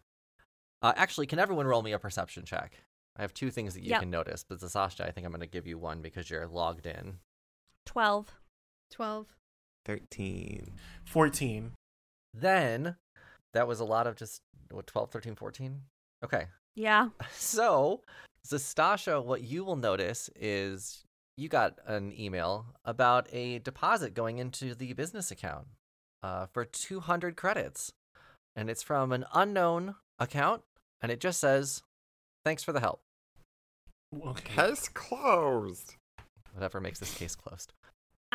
[0.82, 2.80] Uh, actually, can everyone roll me a perception check?
[3.16, 4.00] I have two things that you Yep.
[4.00, 6.86] can notice, but Zastasha, I think I'm going to give you one because you're logged
[6.86, 7.18] in.
[7.86, 8.34] 12.
[8.90, 9.26] 12.
[9.84, 10.72] 13.
[11.04, 11.72] 14.
[12.32, 12.96] Then,
[13.52, 15.82] that was a lot of just, what, 12, 13, 14?
[16.24, 16.46] Okay.
[16.74, 17.10] Yeah.
[17.32, 18.02] So,
[18.46, 21.04] Zastasha, what you will notice is
[21.36, 25.66] you got an email about a deposit going into the business account
[26.22, 27.92] uh, for 200 credits.
[28.56, 30.62] And it's from an unknown account,
[31.02, 31.82] and it just says,
[32.44, 33.00] thanks for the help.
[34.24, 34.54] Okay.
[34.54, 35.96] Case closed.
[36.52, 37.72] Whatever makes this case closed.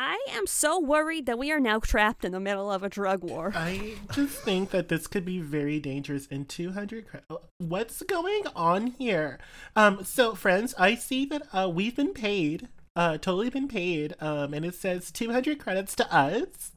[0.02, 3.22] I am so worried that we are now trapped in the middle of a drug
[3.22, 3.52] war.
[3.54, 8.86] I just think that this could be very dangerous in 200 cre- What's going on
[8.98, 9.38] here?
[9.76, 12.68] Um so friends, I see that uh we've been paid.
[12.96, 14.14] Uh totally been paid.
[14.20, 16.72] Um and it says 200 credits to us.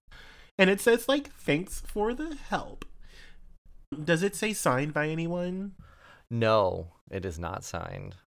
[0.57, 2.83] And it says like thanks for the help.
[4.03, 5.75] Does it say signed by anyone?
[6.29, 8.17] No, it is not signed.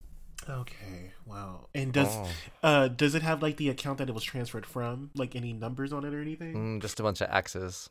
[0.48, 1.12] Okay.
[1.24, 1.68] Wow.
[1.74, 2.28] And does Oh.
[2.62, 5.10] uh does it have like the account that it was transferred from?
[5.14, 6.78] Like any numbers on it or anything?
[6.78, 7.90] Mm, just a bunch of X's.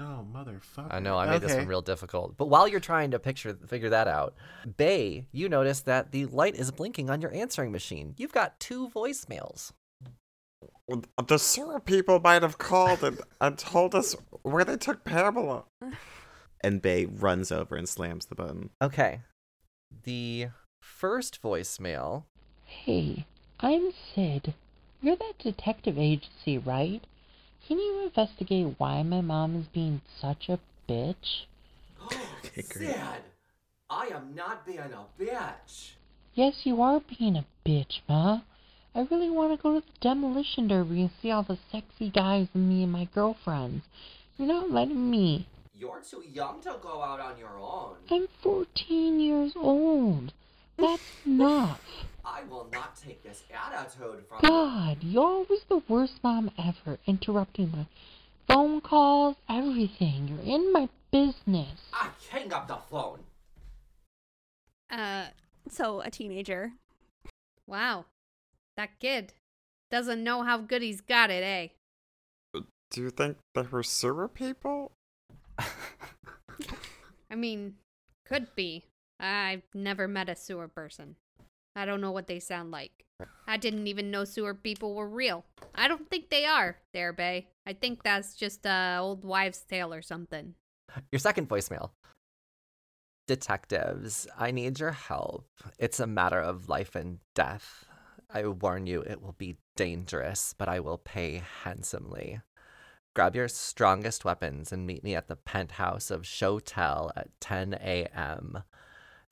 [0.00, 0.88] Oh motherfucker.
[0.92, 2.36] I know I made this one real difficult.
[2.36, 4.34] But while you're trying to picture figure that out,
[4.76, 8.14] Bay, you notice that the light is blinking on your answering machine.
[8.16, 9.70] You've got two voicemails.
[11.28, 15.64] The sewer people might have called and, and told us where they took Pamela.
[16.62, 18.70] And Bay runs over and slams the button.
[18.80, 19.20] Okay.
[20.04, 20.46] The
[20.84, 22.24] first voicemail.
[22.66, 23.24] Hey,
[23.58, 24.52] I'm Sid.
[25.00, 27.02] You're that detective agency, right?
[27.66, 31.44] Can you investigate why my mom is being such a bitch?
[32.44, 32.96] Okay, great.
[33.88, 35.92] I am not being a bitch.
[36.34, 38.40] Yes, you are being a bitch, Ma.
[38.94, 42.48] I really want to go to the demolition derby and see all the sexy guys
[42.52, 43.84] and me and my girlfriends.
[44.36, 45.46] You're not letting me.
[45.74, 47.94] You're too young to go out on your own.
[48.10, 50.32] I'm 14 years old.
[50.76, 51.80] That's enough.
[52.24, 57.70] I will not take this attitude from God, you're always the worst mom ever, interrupting
[57.70, 57.86] my
[58.48, 60.28] phone calls, everything.
[60.28, 61.80] You're in my business.
[61.92, 63.20] I hang up the phone.
[64.90, 65.26] Uh,
[65.70, 66.72] So, a teenager.
[67.66, 68.04] wow.
[68.76, 69.32] That kid
[69.90, 71.68] doesn't know how good he's got it, eh?
[72.90, 74.92] Do you think they were sewer people?
[77.30, 77.76] I mean,
[78.26, 78.84] could be.
[79.20, 81.16] I've never met a sewer person.
[81.76, 83.04] I don't know what they sound like.
[83.46, 85.44] I didn't even know sewer people were real.
[85.74, 87.48] I don't think they are, there, Bay.
[87.66, 90.54] I think that's just a old wives' tale or something.
[91.10, 91.90] Your second voicemail.
[93.26, 95.48] Detectives, I need your help.
[95.78, 97.86] It's a matter of life and death.
[98.32, 102.40] I warn you, it will be dangerous, but I will pay handsomely.
[103.14, 108.64] Grab your strongest weapons and meet me at the penthouse of Shotel at 10 a.m.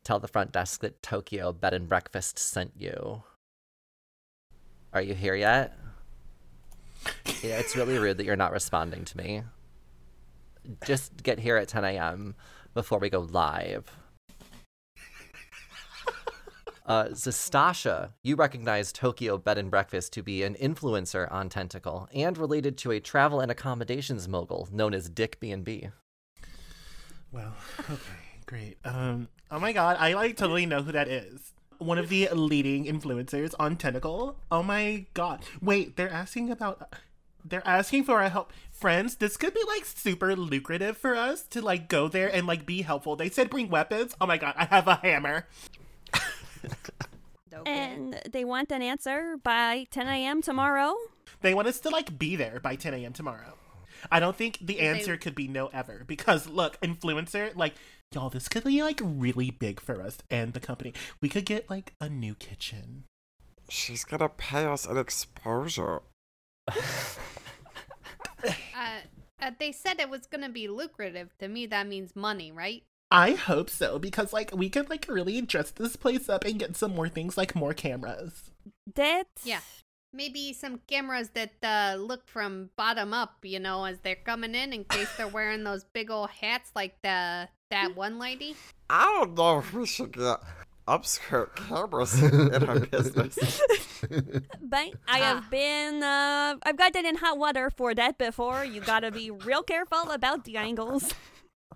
[0.04, 3.22] Tell the front desk that Tokyo Bed and Breakfast sent you.
[4.92, 5.78] Are you here yet?
[7.42, 9.42] It's really rude that you're not responding to me.
[10.84, 12.34] Just get here at 10 a.m.
[12.74, 13.90] before we go live.
[16.84, 22.36] Uh, Zastasha, you recognize Tokyo Bed and Breakfast to be an influencer on Tentacle and
[22.36, 25.90] related to a travel and accommodations mogul known as Dick B&B.
[27.30, 28.76] Well, okay, great.
[28.84, 31.52] Um, oh my god, I like totally know who that is.
[31.78, 34.36] One of the leading influencers on Tentacle.
[34.50, 35.42] Oh my god.
[35.62, 36.92] Wait, they're asking about.
[37.44, 38.52] They're asking for our help.
[38.70, 42.66] Friends, this could be like super lucrative for us to like go there and like
[42.66, 43.16] be helpful.
[43.16, 44.14] They said bring weapons.
[44.20, 45.48] Oh my god, I have a hammer.
[47.66, 50.42] And they want an answer by 10 a.m.
[50.42, 50.96] tomorrow.
[51.42, 53.12] They want us to like be there by 10 a.m.
[53.12, 53.54] tomorrow.
[54.10, 57.74] I don't think the answer could be no ever because look, influencer, like
[58.14, 60.92] y'all, this could be like really big for us and the company.
[61.20, 63.05] We could get like a new kitchen.
[63.68, 66.03] She's gonna pay us an exposure.
[68.77, 68.98] Uh,
[69.40, 71.31] uh, they said it was gonna be lucrative.
[71.38, 72.83] To me, that means money, right?
[73.12, 76.77] I hope so because like we could like really dress this place up and get
[76.77, 78.51] some more things like more cameras.
[78.94, 79.61] That Yeah.
[80.14, 84.72] Maybe some cameras that uh, look from bottom up, you know, as they're coming in,
[84.75, 88.54] in case they're wearing those big old hats like the that one lady.
[88.88, 90.38] I don't know if we should get
[90.87, 93.38] upskirt cameras in our business.
[94.61, 98.64] But I have been, uh, I've gotten in hot water for that before.
[98.64, 101.14] You gotta be real careful about the angles.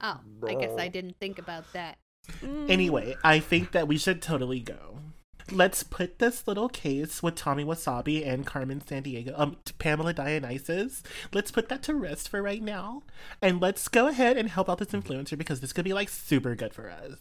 [0.00, 1.96] Oh, I guess I didn't think about that.
[2.42, 2.68] Mm.
[2.70, 4.98] Anyway, I think that we should totally go.
[5.52, 11.04] Let's put this little case with Tommy Wasabi and Carmen Sandiego, um, Pamela Dionysus.
[11.32, 13.04] Let's put that to rest for right now,
[13.40, 16.56] and let's go ahead and help out this influencer because this could be like super
[16.56, 17.18] good for us.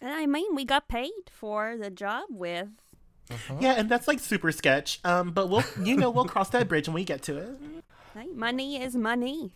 [0.00, 2.68] And I mean, we got paid for the job with.
[3.58, 5.00] Yeah, and that's like super sketch.
[5.02, 7.58] Um, but we'll, you know, we'll cross that bridge when we get to it.
[8.14, 8.34] Right?
[8.34, 9.50] Money is money.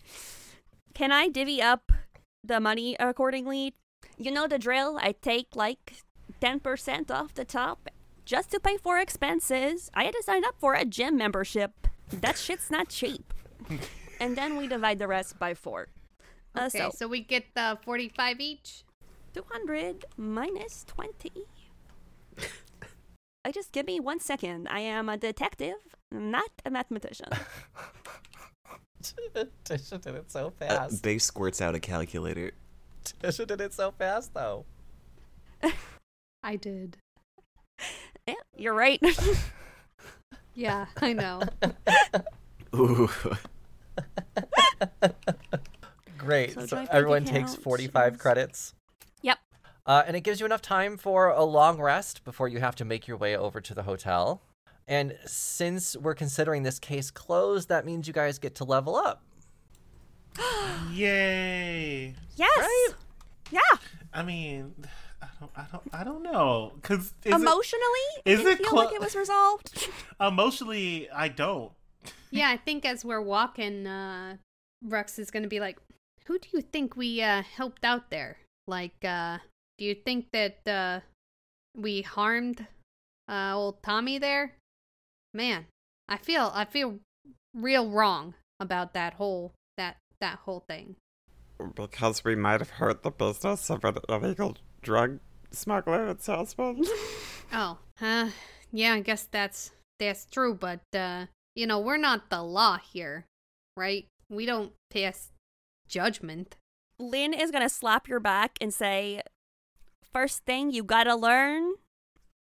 [0.94, 1.92] Can I divvy up
[2.42, 3.74] the money accordingly?
[4.16, 4.98] You know the drill.
[5.00, 5.94] I take like
[6.42, 7.88] 10% off the top
[8.30, 9.90] just to pay for expenses.
[9.92, 11.88] I had to sign up for a gym membership.
[12.12, 13.34] That shit's not cheap.
[14.20, 15.88] and then we divide the rest by four.
[16.54, 18.84] Uh, Okay, so, so we get the forty-five each.
[19.34, 21.30] 200 minus 20.
[23.44, 24.66] I just give me one second.
[24.68, 25.76] I am a detective,
[26.10, 27.28] not a mathematician.
[29.02, 31.02] Tisha did it so Uh, fast.
[31.02, 32.50] Bay squirts out a calculator.
[33.04, 34.66] Tisha did it so fast, though.
[36.42, 36.96] I did.
[38.60, 39.00] Yeah, you're right.
[40.54, 41.40] Yeah, I know.
[42.74, 43.08] Ooh.
[46.18, 46.52] Great.
[46.54, 47.62] So So, do I pick everyone takes accounts?
[47.64, 48.74] 45 credits.
[49.22, 49.38] Yep.
[49.86, 52.84] Uh, and it gives you enough time for a long rest before you have to
[52.84, 54.42] make your way over to the hotel.
[54.86, 59.22] And since we're considering this case closed, that means you guys get to level up.
[60.92, 62.14] Yay!
[62.36, 62.58] Yes.
[62.58, 62.88] Right?
[63.50, 63.60] Yeah.
[64.12, 64.88] I mean, I
[65.40, 68.94] don't, I don't, I don't know, cause is Emotionally, is it it feel clo- like
[68.94, 69.70] it was resolved?
[69.74, 71.72] it, emotionally, I don't.
[72.30, 74.36] yeah, I think as we're walking, uh,
[74.86, 75.78] Rux is gonna be like,
[76.26, 78.38] "Who do you think we uh, helped out there?
[78.66, 79.38] Like, uh,
[79.78, 81.00] do you think that uh,
[81.76, 82.66] we harmed
[83.28, 84.54] uh, old Tommy there?
[85.32, 85.66] Man,
[86.08, 86.98] I feel I feel
[87.54, 90.96] real wrong about that whole that that whole thing.
[91.74, 95.20] Because we might have hurt the business of an illegal drug
[95.50, 96.84] smuggler and salesman.
[97.52, 98.30] Oh, uh,
[98.70, 103.26] yeah, I guess that's that's true, but uh, you know, we're not the law here,
[103.76, 104.06] right?
[104.28, 105.32] We don't pass
[105.88, 106.56] judgment.
[106.98, 109.22] Lynn is gonna slap your back and say,
[110.12, 111.74] first thing you gotta learn,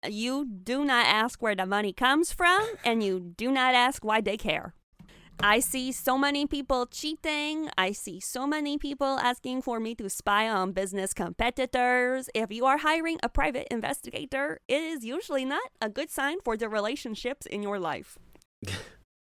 [0.06, 4.20] you do not ask where the money comes from, and you do not ask why
[4.20, 4.74] they care."
[5.42, 7.70] I see so many people cheating.
[7.78, 12.28] I see so many people asking for me to spy on business competitors.
[12.34, 16.56] If you are hiring a private investigator, it is usually not a good sign for
[16.56, 18.18] the relationships in your life.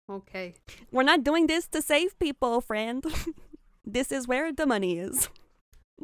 [0.10, 0.56] Okay.
[0.92, 3.06] We're not doing this to save people, friend.
[3.86, 5.30] this is where the money is.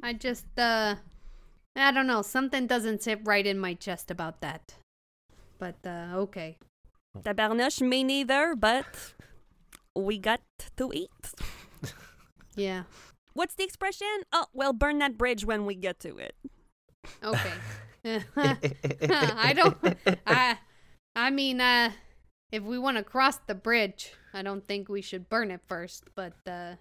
[0.02, 0.96] I just uh
[1.76, 4.76] I don't know, something doesn't sit right in my chest about that.
[5.60, 6.58] But uh okay.
[7.20, 8.86] Tabarnouche, me neither, but
[9.98, 10.42] we got
[10.78, 11.10] to eat.
[12.56, 12.84] Yeah.
[13.34, 14.08] What's the expression?
[14.34, 16.36] Oh, well, burn that bridge when we get to it.
[17.24, 17.54] Okay.
[18.38, 19.78] I don't
[20.26, 20.58] I
[21.16, 21.92] I mean uh
[22.52, 26.06] if we want to cross the bridge, I don't think we should burn it first,
[26.16, 26.76] but uh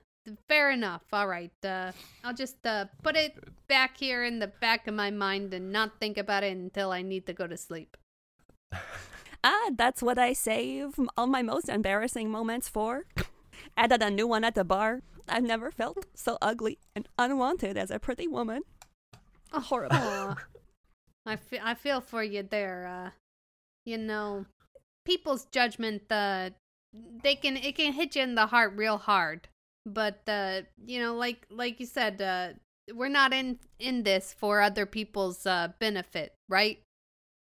[0.49, 1.03] fair enough.
[1.13, 1.53] All right.
[1.65, 1.93] Uh
[2.25, 3.35] I'll just uh put it
[3.69, 7.03] back here in the back of my mind and not think about it until I
[7.03, 7.97] need to go to sleep.
[9.49, 13.05] Ah, that's what I save all my most embarrassing moments for.
[13.77, 15.03] Added a new one at the bar.
[15.29, 18.63] I've never felt so ugly and unwanted as a pretty woman.
[19.53, 19.99] Oh, horrible.
[19.99, 20.37] Aw.
[21.27, 22.89] I feel I feel for you there.
[22.89, 23.11] Uh,
[23.85, 24.47] you know,
[25.05, 26.11] people's judgment.
[26.11, 26.51] Uh,
[27.23, 29.47] they can it can hit you in the heart real hard.
[29.85, 32.59] But uh, you know, like like you said, uh,
[32.93, 36.81] we're not in in this for other people's uh benefit, right?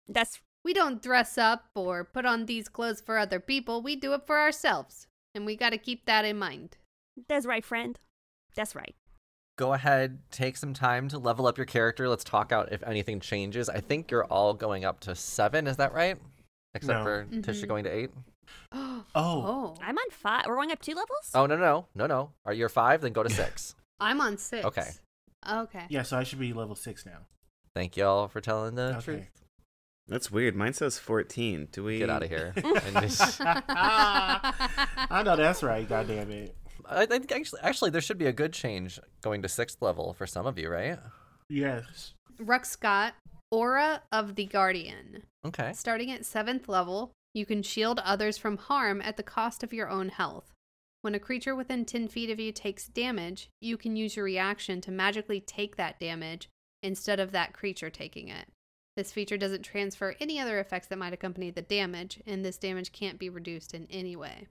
[0.06, 3.82] That's We don't dress up or put on these clothes for other people.
[3.82, 6.76] We do it for ourselves, and we got to keep that in mind.
[7.28, 7.98] that's right, friend.
[8.56, 8.94] That's right.
[9.56, 12.08] Go ahead, take some time to level up your character.
[12.08, 13.68] Let's talk out if anything changes.
[13.68, 16.16] I think you're all going up to seven, is that right?
[16.74, 17.04] Except No.
[17.04, 17.68] for Tisha Mhm.
[17.68, 18.10] going to eight.
[18.72, 20.46] Oh, Oh, I'm on five.
[20.46, 21.30] We're going up two levels?
[21.34, 22.32] Oh, no, no, no, no.
[22.44, 23.00] Are you five?
[23.00, 23.76] Then go to six.
[24.00, 24.64] I'm on six.
[24.64, 24.90] Okay.
[25.48, 25.84] Okay.
[25.88, 26.02] yeah.
[26.02, 27.26] So I should be level six now.
[27.74, 29.04] Thank y'all for telling the Okay.
[29.04, 29.43] truth.
[30.06, 30.54] That's weird.
[30.54, 31.68] Mine says 14.
[31.72, 32.52] Do we Get out of here.
[33.00, 35.88] Just- I know that's right.
[35.88, 36.54] God damn it.
[36.86, 40.26] I think actually, actually, there should be a good change going to sixth level for
[40.26, 40.98] some of you, right?
[41.48, 42.12] Yes.
[42.38, 43.14] Ruck Scott,
[43.50, 45.22] Aura of the Guardian.
[45.46, 45.72] Okay.
[45.72, 49.88] Starting at 7th level, you can shield others from harm at the cost of your
[49.88, 50.50] own health.
[51.02, 54.80] When a creature within 10 feet of you takes damage, you can use your reaction
[54.82, 56.48] to magically take that damage
[56.82, 58.46] instead of that creature taking it.
[58.96, 62.92] This feature doesn't transfer any other effects that might accompany the damage, and this damage
[62.92, 64.46] can't be reduced in any way.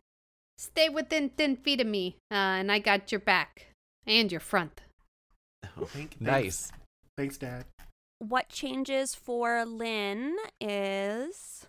[0.58, 3.68] Stay within 10 feet of me, uh, and I got your back
[4.06, 4.82] and your front.
[5.64, 6.22] Thank, thanks.
[6.22, 6.72] Nice.
[7.18, 7.66] Thanks, Dad.
[8.20, 11.66] What changes for Lynn is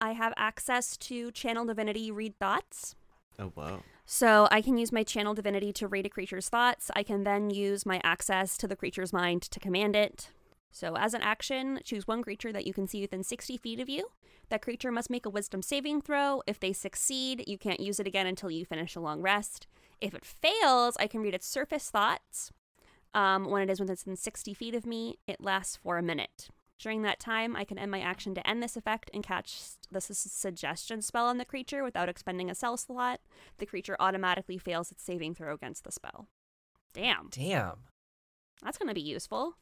[0.00, 2.94] I have access to Channel Divinity Read Thoughts.
[3.38, 3.82] Oh, wow.
[4.04, 6.90] So I can use my channel divinity to read a creature's thoughts.
[6.96, 10.30] I can then use my access to the creature's mind to command it.
[10.70, 13.88] So as an action, choose one creature that you can see within 60 feet of
[13.88, 14.08] you.
[14.50, 16.42] That creature must make a wisdom saving throw.
[16.46, 19.66] If they succeed, you can't use it again until you finish a long rest.
[20.00, 22.52] If it fails, I can read its surface thoughts.
[23.14, 26.48] Um, when it is within 60 feet of me, it lasts for a minute.
[26.78, 29.58] During that time, I can end my action to end this effect and catch
[29.90, 33.20] the su- suggestion spell on the creature without expending a spell slot.
[33.56, 36.28] The creature automatically fails its saving throw against the spell.
[36.94, 37.78] Damn, Damn.
[38.62, 39.56] that's gonna be useful.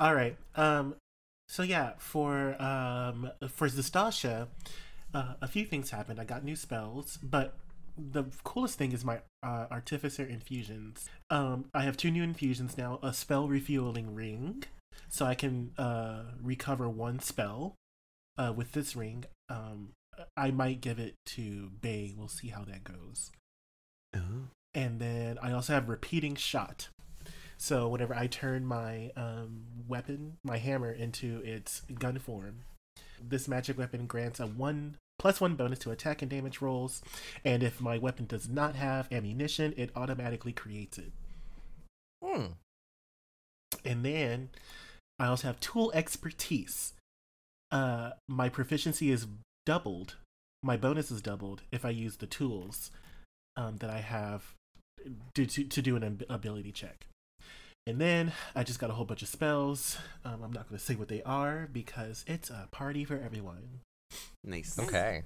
[0.00, 0.36] All right.
[0.54, 0.94] Um.
[1.48, 4.48] So yeah, for um for Zastasha,
[5.14, 6.20] uh, a few things happened.
[6.20, 7.54] I got new spells, but
[7.96, 11.08] the coolest thing is my uh, artificer infusions.
[11.30, 14.64] Um, I have two new infusions now: a spell refueling ring,
[15.08, 17.74] so I can uh recover one spell.
[18.36, 19.88] Uh, with this ring, um,
[20.36, 22.14] I might give it to Bay.
[22.16, 23.32] We'll see how that goes.
[24.14, 24.50] Oh.
[24.74, 26.88] And then I also have repeating shot.
[27.58, 32.60] So whenever I turn my um, weapon, my hammer, into its gun form,
[33.20, 37.02] this magic weapon grants a one plus one bonus to attack and damage rolls,
[37.44, 41.10] and if my weapon does not have ammunition, it automatically creates it.
[42.24, 42.44] Hmm.
[43.84, 44.50] And then
[45.18, 46.92] I also have tool expertise.
[47.72, 49.26] Uh, my proficiency is
[49.66, 50.14] doubled.
[50.62, 52.92] My bonus is doubled if I use the tools
[53.56, 54.54] um, that I have
[55.34, 57.06] to, to, to do an ability check.
[57.88, 59.96] And then I just got a whole bunch of spells.
[60.22, 63.80] Um, I'm not going to say what they are because it's a party for everyone.
[64.44, 64.78] Nice.
[64.78, 65.22] Okay.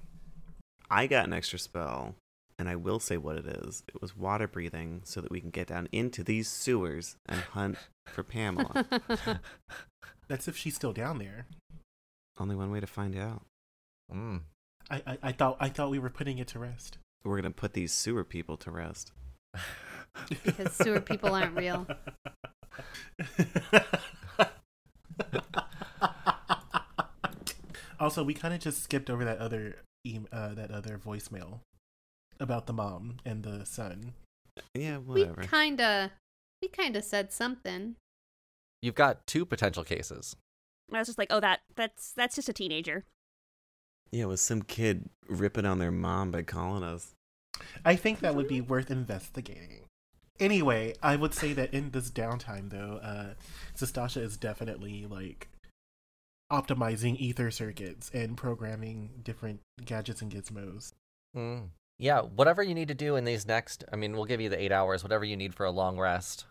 [0.89, 2.15] I got an extra spell,
[2.57, 3.83] and I will say what it is.
[3.89, 7.75] It was water breathing, so that we can get down into these sewers and hunt
[8.07, 8.85] for Pamela.
[10.29, 11.47] That's if she's still down there.
[12.39, 13.41] Only one way to find out.
[14.09, 14.39] Mm.
[14.89, 16.97] I, I, I thought I thought we were putting it to rest.
[17.25, 19.11] We're gonna put these sewer people to rest.
[20.43, 21.87] Because sewer people aren't real.
[27.99, 31.59] also, we kind of just skipped over that other em uh, that other voicemail
[32.39, 34.13] about the mom and the son.
[34.73, 35.41] Yeah, whatever.
[35.41, 36.11] We kinda,
[36.61, 37.95] we kinda said something.
[38.81, 40.35] You've got two potential cases.
[40.91, 43.05] I was just like, oh, that that's that's just a teenager.
[44.11, 47.13] Yeah, it was some kid ripping on their mom by calling us.
[47.85, 49.82] I think that would be worth investigating.
[50.43, 53.33] Anyway, I would say that in this downtime, though, uh,
[53.77, 55.47] Zastasha is definitely like
[56.51, 60.91] optimizing ether circuits and programming different gadgets and gizmos.
[61.33, 61.69] Mm.
[61.97, 64.61] Yeah, whatever you need to do in these next, I mean, we'll give you the
[64.61, 66.45] eight hours, whatever you need for a long rest.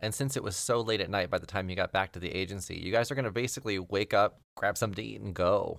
[0.00, 2.18] And since it was so late at night by the time you got back to
[2.18, 5.34] the agency, you guys are going to basically wake up, grab something to eat, and
[5.34, 5.78] go.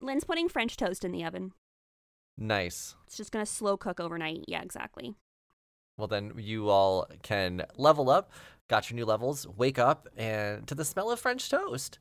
[0.00, 1.52] Lynn's putting French toast in the oven.
[2.38, 2.94] Nice.
[3.06, 4.44] It's just gonna slow cook overnight.
[4.46, 5.16] Yeah, exactly.
[5.98, 8.30] Well, then you all can level up,
[8.68, 11.98] got your new levels, wake up, and to the smell of French toast.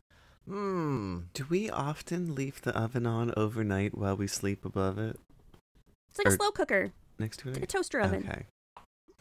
[0.49, 1.23] Mmm.
[1.33, 5.17] Do we often leave the oven on overnight while we sleep above it?
[6.09, 8.25] It's like a slow cooker, Next to like a toaster oven.
[8.29, 8.45] Okay.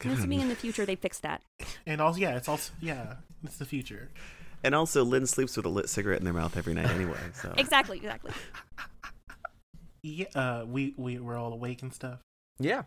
[0.05, 0.45] I'm assuming God.
[0.45, 1.43] in the future they fixed that.
[1.87, 4.11] And also, yeah, it's also yeah, it's the future.
[4.65, 7.19] And also, Lynn sleeps with a lit cigarette in their mouth every night anyway.
[7.35, 8.33] So Exactly, exactly.
[10.03, 12.21] Yeah, uh, we we were all awake and stuff.
[12.59, 12.83] Yeah.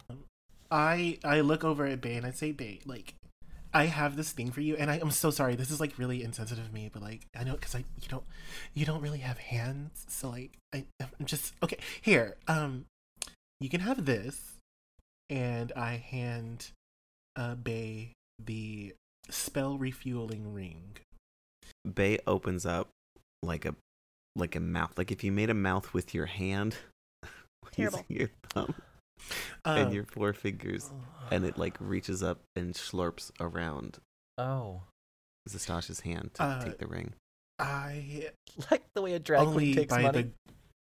[0.72, 3.14] I I look over at Bay and I say, Bay, like,
[3.74, 5.56] I have this thing for you, and I, I'm so sorry.
[5.56, 8.24] This is like really insensitive of me, but like, I know because I you don't
[8.74, 11.78] you don't really have hands, so like, I I'm just okay.
[12.02, 12.86] Here, um,
[13.60, 14.56] you can have this,
[15.30, 16.72] and I hand
[17.36, 18.14] uh Bay
[18.44, 18.94] the
[19.30, 20.98] spell refueling ring.
[21.94, 22.90] Bay opens up
[23.44, 23.76] like a
[24.36, 24.98] like a mouth.
[24.98, 26.78] Like if you made a mouth with your hand,
[27.72, 28.00] Terrible.
[28.10, 28.76] using your thumb
[29.66, 30.90] Um, and your four fingers,
[31.32, 33.98] and it like reaches up and slurps around
[34.38, 34.82] Oh.
[35.50, 37.14] Zastasha's hand to Uh, take the ring.
[37.60, 38.30] I
[38.72, 40.32] Like the way a drag queen only takes by money.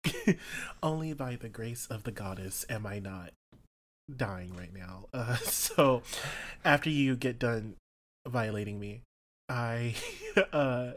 [0.03, 0.37] the
[0.83, 3.31] only by the grace of the goddess am I not
[4.13, 5.05] dying right now.
[5.13, 6.03] Uh, so
[6.63, 7.75] after you get done
[8.27, 9.01] violating me,
[9.49, 9.95] I
[10.51, 10.91] uh,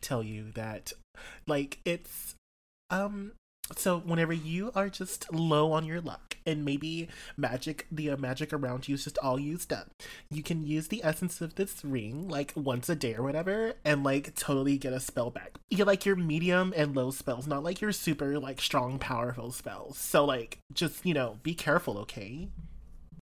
[0.00, 0.92] tell you that
[1.46, 2.34] like it's
[2.90, 3.32] um
[3.78, 8.52] so whenever you are just low on your luck and maybe magic the uh, magic
[8.52, 9.90] around you is just all used up
[10.30, 14.04] you can use the essence of this ring like once a day or whatever and
[14.04, 15.58] like totally get a spell back.
[15.70, 19.98] You like your medium and low spells not like your super like strong powerful spells.
[19.98, 22.48] So like just you know be careful okay?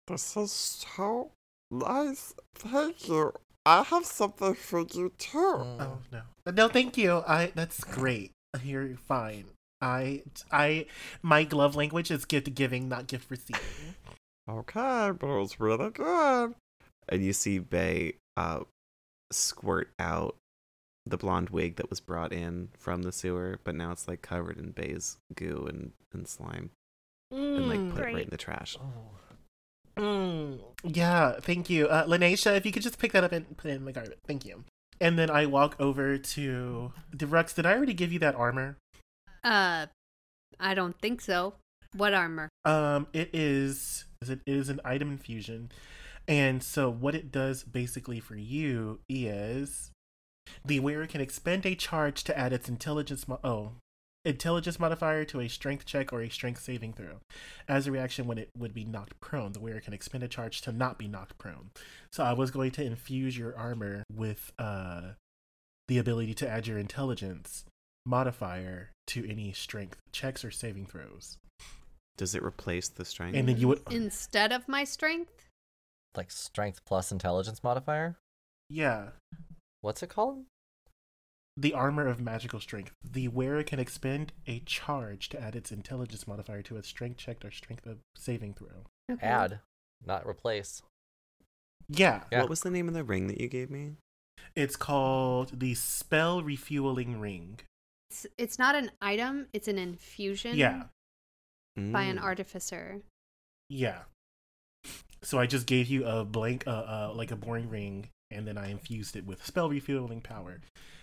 [0.07, 1.31] This is so
[1.71, 2.33] nice.
[2.55, 3.33] Thank you.
[3.65, 5.37] I have something for you too.
[5.37, 6.21] Oh no.
[6.51, 7.23] No thank you.
[7.27, 8.31] I that's great.
[8.63, 9.45] You're fine
[9.83, 10.85] i i
[11.21, 13.95] my glove language is gift giving not gift receiving
[14.49, 16.55] Okay, but it was really good.
[17.07, 18.61] And you see Bay uh,
[19.31, 20.35] squirt out
[21.05, 24.57] the blonde wig that was brought in from the sewer, but now it's like covered
[24.57, 26.71] in Bay's goo and, and slime,
[27.31, 28.77] and like put it right in the trash.
[29.97, 31.87] Mm, yeah, thank you.
[31.87, 34.17] Uh, Lanesha, if you could just pick that up and put it in the garbage.
[34.25, 34.63] Thank you.
[34.99, 37.53] And then I walk over to the Rux.
[37.53, 38.77] Did I already give you that armor?
[39.43, 39.87] Uh,
[40.59, 41.55] I don't think so.
[41.95, 42.49] What armor?
[42.65, 45.71] Um, it is it is an item infusion,
[46.27, 49.91] and so what it does basically for you is
[50.65, 53.27] the wearer can expend a charge to add its intelligence.
[53.27, 53.73] Mo- oh,
[54.25, 57.19] intelligence modifier to a strength check or a strength saving throw.
[57.67, 60.61] As a reaction, when it would be knocked prone, the wearer can expend a charge
[60.61, 61.71] to not be knocked prone.
[62.11, 65.11] So I was going to infuse your armor with uh
[65.89, 67.65] the ability to add your intelligence
[68.05, 71.37] modifier to any strength checks or saving throws.
[72.17, 73.35] Does it replace the strength?
[73.35, 75.49] And then you would Instead of my strength?
[76.15, 78.17] Like strength plus intelligence modifier?
[78.69, 79.09] Yeah.
[79.81, 80.45] What's it called?
[81.55, 82.93] The armor of magical strength.
[83.03, 87.43] The wearer can expend a charge to add its intelligence modifier to its strength check
[87.43, 88.85] or strength of saving throw.
[89.11, 89.25] Okay.
[89.25, 89.59] Add,
[90.05, 90.81] not replace.
[91.89, 92.21] Yeah.
[92.31, 92.41] Yeah.
[92.41, 93.93] What was the name of the ring that you gave me?
[94.55, 97.59] It's called the spell refueling ring.
[98.13, 100.83] It's, it's not an item, it's an infusion Yeah.
[101.75, 102.21] by an Mm.
[102.21, 103.01] artificer.
[103.69, 104.03] Yeah.
[105.23, 106.69] So I just gave you a blank, uh,
[107.09, 110.61] uh, like a boring ring, and then I infused it with spell refueling power,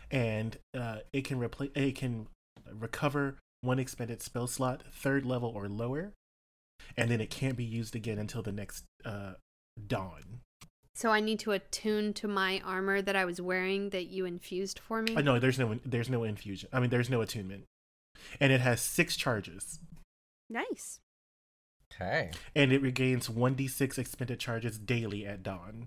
[0.09, 2.29] and uh, it can replace, it can
[2.73, 6.13] recover one expended spell slot, third level or lower,
[6.97, 9.35] and then it can't be used again until the next uh,
[9.85, 10.43] dawn.
[11.01, 14.79] So I need to attune to my armor that I was wearing that you infused
[14.79, 15.17] for me.
[15.17, 16.69] Uh, no, there's no, there's no infusion.
[16.75, 17.65] I mean, there's no attunement,
[18.39, 19.81] and it has six charges,
[20.51, 21.01] Nice.
[21.91, 22.33] Okay.
[22.55, 25.87] and it regains one d6 expended charges daily at dawn.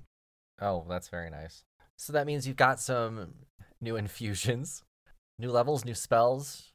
[0.60, 1.62] Oh, that's very nice.
[1.96, 3.36] So that means you've got some
[3.80, 4.82] new infusions,
[5.38, 6.72] new levels, new spells.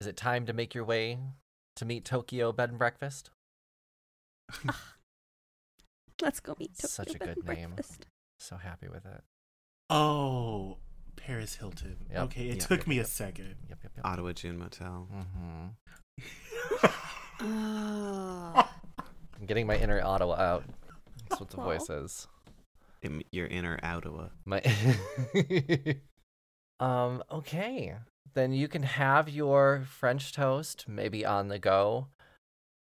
[0.00, 1.18] Is it time to make your way
[1.76, 3.28] to meet Tokyo Bed and Breakfast?
[6.22, 7.70] Let's go meet Tokyo Such a good and name.
[7.74, 8.06] Breakfast.
[8.38, 9.22] So happy with it.
[9.90, 10.78] Oh,
[11.16, 11.96] Paris Hilton.
[12.10, 12.22] Yep.
[12.24, 13.56] Okay, it Yep, took yep, me a second.
[13.68, 14.04] Yep, yep, yep.
[14.06, 15.08] Ottawa June Motel.
[15.14, 16.86] Mm-hmm.
[17.40, 18.68] Oh.
[19.38, 20.64] I'm getting my inner Ottawa out.
[21.28, 21.64] That's what the Aw.
[21.64, 22.28] voice is.
[23.02, 24.28] In your inner Ottawa.
[24.44, 24.62] My
[26.80, 27.94] Um, okay.
[28.34, 32.08] Then you can have your French toast, maybe on the go.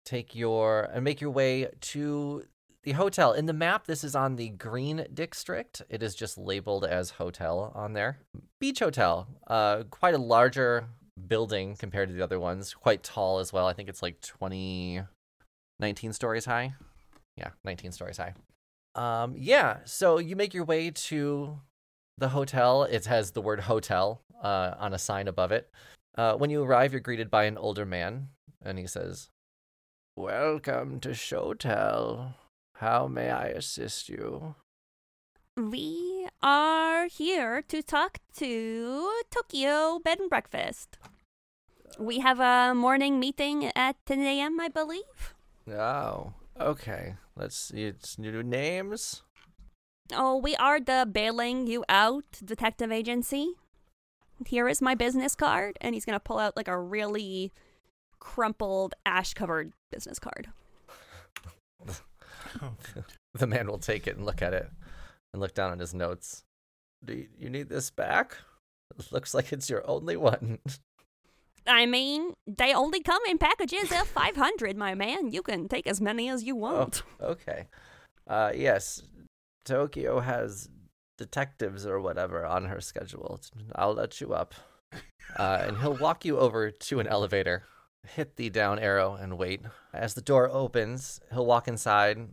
[0.05, 2.43] Take your and make your way to
[2.88, 3.34] the hotel.
[3.34, 5.82] In the map, this is on the Green District.
[5.90, 8.20] It is just labeled as hotel on there.
[8.62, 9.28] Beach Hotel.
[9.46, 10.88] Uh quite a larger
[11.28, 12.74] building compared to the other ones.
[12.74, 13.68] Quite tall as well.
[13.68, 15.02] I think it's like 20
[15.82, 16.76] 19 stories high.
[17.36, 18.36] Yeah, 19 stories high.
[18.96, 21.60] Um yeah, so you make your way to
[22.18, 22.84] the hotel.
[22.84, 25.70] It has the word hotel uh, on a sign above it.
[26.18, 28.30] Uh, when you arrive, you're greeted by an older man,
[28.64, 29.30] and he says,
[30.16, 32.34] Welcome to Showtel.
[32.80, 34.53] How may I assist you?
[35.55, 40.99] We are here to talk to Tokyo Bed and Breakfast.
[41.97, 45.34] We have a morning meeting at 10 a.m., I believe.
[45.67, 47.15] Oh, okay.
[47.36, 47.86] Let's see.
[47.86, 49.23] It's new names.
[50.13, 53.55] Oh, we are the bailing you out detective agency.
[54.45, 57.51] Here is my business card, and he's gonna pull out like a really
[58.19, 60.49] crumpled, ash-covered business card.
[63.34, 64.68] The man will take it and look at it
[65.32, 66.43] and look down at his notes.
[67.05, 68.38] Do you, you need this back?
[68.97, 70.60] It looks like it's your only one.
[71.68, 75.32] I mean, they only come in packages of 500, my man.
[75.32, 77.03] You can take as many as you want.
[77.22, 77.68] Okay.
[78.26, 79.03] Uh, yes,
[79.66, 80.70] Tokyo has
[81.18, 83.39] detectives or whatever on her schedule.
[83.76, 84.53] I'll let you up.
[85.38, 87.64] Uh, and he'll walk you over to an elevator,
[88.08, 89.62] hit the down arrow, and wait.
[89.93, 92.30] As the door opens, he'll walk inside,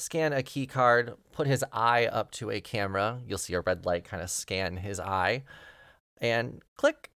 [0.00, 3.20] scan a key card, put his eye up to a camera.
[3.26, 5.44] You'll see a red light kind of scan his eye,
[6.20, 7.10] and click.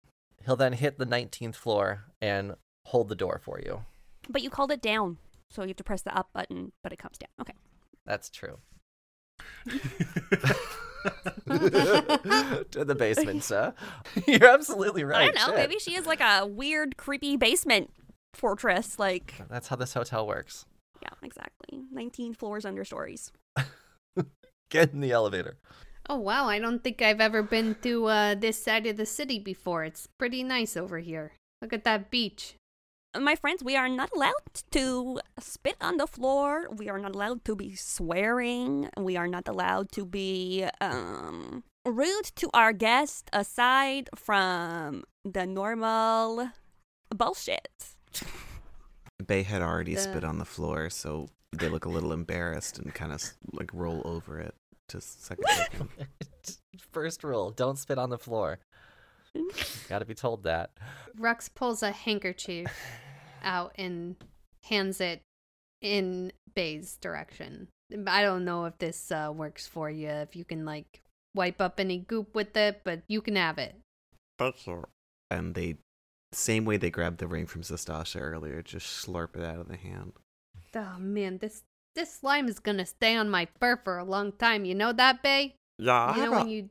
[0.45, 2.55] He'll then hit the 19th floor and
[2.85, 3.83] hold the door for you.
[4.29, 5.17] But you called it down,
[5.49, 7.29] so you have to press the up button, but it comes down.
[7.39, 7.53] Okay.
[8.05, 8.57] That's true.
[11.47, 13.73] to the basement, sir.
[14.27, 15.29] You're absolutely right.
[15.29, 15.45] I don't know.
[15.47, 15.69] shit.
[15.69, 17.91] Maybe she is like a weird, creepy basement
[18.33, 18.99] fortress.
[18.99, 20.65] Like, That's how this hotel works.
[21.01, 21.83] Yeah, exactly.
[21.91, 23.31] 19 floors under stories.
[24.69, 25.57] Get in the elevator.
[26.09, 29.39] Oh wow, I don't think I've ever been to uh, this side of the city
[29.39, 29.83] before.
[29.83, 31.33] It's pretty nice over here.
[31.61, 32.55] Look at that beach.
[33.19, 36.67] My friends, we are not allowed to spit on the floor.
[36.71, 38.89] We are not allowed to be swearing.
[38.97, 46.49] We are not allowed to be um, rude to our guests aside from the normal
[47.09, 47.67] bullshit.
[49.27, 53.11] Bay had already spit on the floor, so they look a little embarrassed and kind
[53.11, 54.55] of like roll over it
[54.89, 55.89] to second second.
[56.91, 58.59] First rule don't spit on the floor.
[59.87, 60.71] Gotta be told that.
[61.17, 62.67] Rux pulls a handkerchief
[63.43, 64.15] out and
[64.65, 65.21] hands it
[65.81, 67.67] in Bay's direction.
[68.07, 71.01] I don't know if this uh, works for you, if you can like
[71.33, 73.75] wipe up any goop with it, but you can have it.
[74.37, 74.85] Thank you.
[75.29, 75.77] and they,
[76.33, 79.77] same way they grabbed the ring from Zastasha earlier, just slurp it out of the
[79.77, 80.13] hand.
[80.75, 81.63] Oh man, this
[81.95, 84.65] this slime is gonna stay on my fur for a long time.
[84.65, 85.55] You know that, Bay?
[85.77, 86.69] Yeah, I you have know a, you,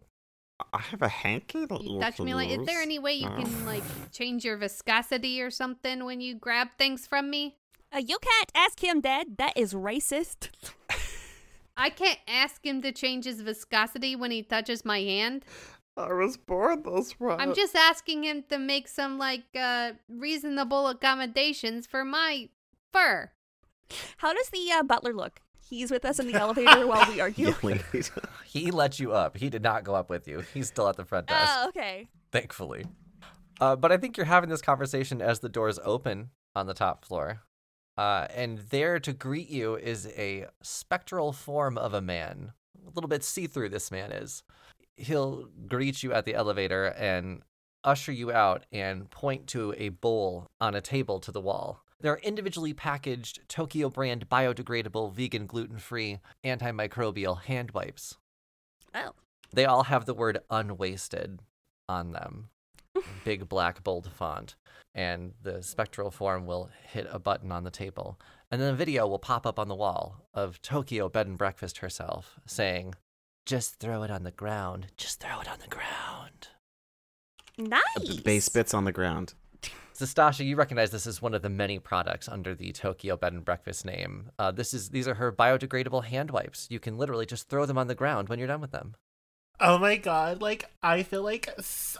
[0.72, 2.50] I have a hanky that you, you touch me like.
[2.50, 3.82] Is there any way you can like
[4.12, 7.56] change your viscosity or something when you grab things from me?
[7.92, 9.38] Uh, you can't ask him that.
[9.38, 10.50] That is racist.
[11.76, 15.44] I can't ask him to change his viscosity when he touches my hand.
[15.96, 17.36] I was born this way.
[17.38, 22.48] I'm just asking him to make some like uh reasonable accommodations for my
[22.92, 23.30] fur.
[24.18, 25.40] How does the uh, butler look?
[25.60, 27.54] He's with us in the elevator while we argue.
[27.62, 27.80] Yelling.
[28.46, 29.36] He let you up.
[29.36, 30.40] He did not go up with you.
[30.52, 32.08] He's still at the front desk, Oh, okay.
[32.32, 32.84] thankfully.
[33.60, 37.04] Uh, but I think you're having this conversation as the doors open on the top
[37.04, 37.42] floor.
[37.96, 42.52] Uh, and there to greet you is a spectral form of a man.
[42.84, 44.42] A little bit see through, this man is.
[45.00, 47.42] He'll greet you at the elevator and
[47.84, 51.82] usher you out and point to a bowl on a table to the wall.
[52.00, 58.16] There are individually packaged Tokyo brand biodegradable, vegan, gluten free, antimicrobial hand wipes.
[58.94, 59.12] Oh.
[59.52, 61.40] They all have the word unwasted
[61.88, 62.48] on them.
[63.24, 64.56] Big black bold font.
[64.94, 68.18] And the spectral form will hit a button on the table.
[68.50, 71.78] And then a video will pop up on the wall of Tokyo bed and breakfast
[71.78, 72.94] herself saying,
[73.50, 74.86] Just throw it on the ground.
[74.96, 76.46] Just throw it on the ground.
[77.58, 78.20] Nice.
[78.20, 79.34] Base bits on the ground.
[79.98, 83.44] Zastasha, you recognize this as one of the many products under the Tokyo Bed and
[83.44, 84.30] Breakfast name.
[84.38, 86.68] Uh, this is these are her biodegradable hand wipes.
[86.70, 88.94] You can literally just throw them on the ground when you're done with them.
[89.58, 91.48] Oh my god, like I feel like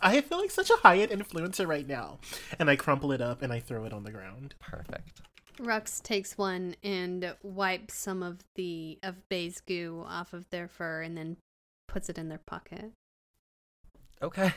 [0.00, 2.20] I feel like such a high-end influencer right now.
[2.60, 4.54] And I crumple it up and I throw it on the ground.
[4.60, 5.22] Perfect.
[5.60, 11.02] Rux takes one and wipes some of the of Bay's goo off of their fur
[11.02, 11.36] and then
[11.88, 12.92] puts it in their pocket.
[14.22, 14.52] Okay.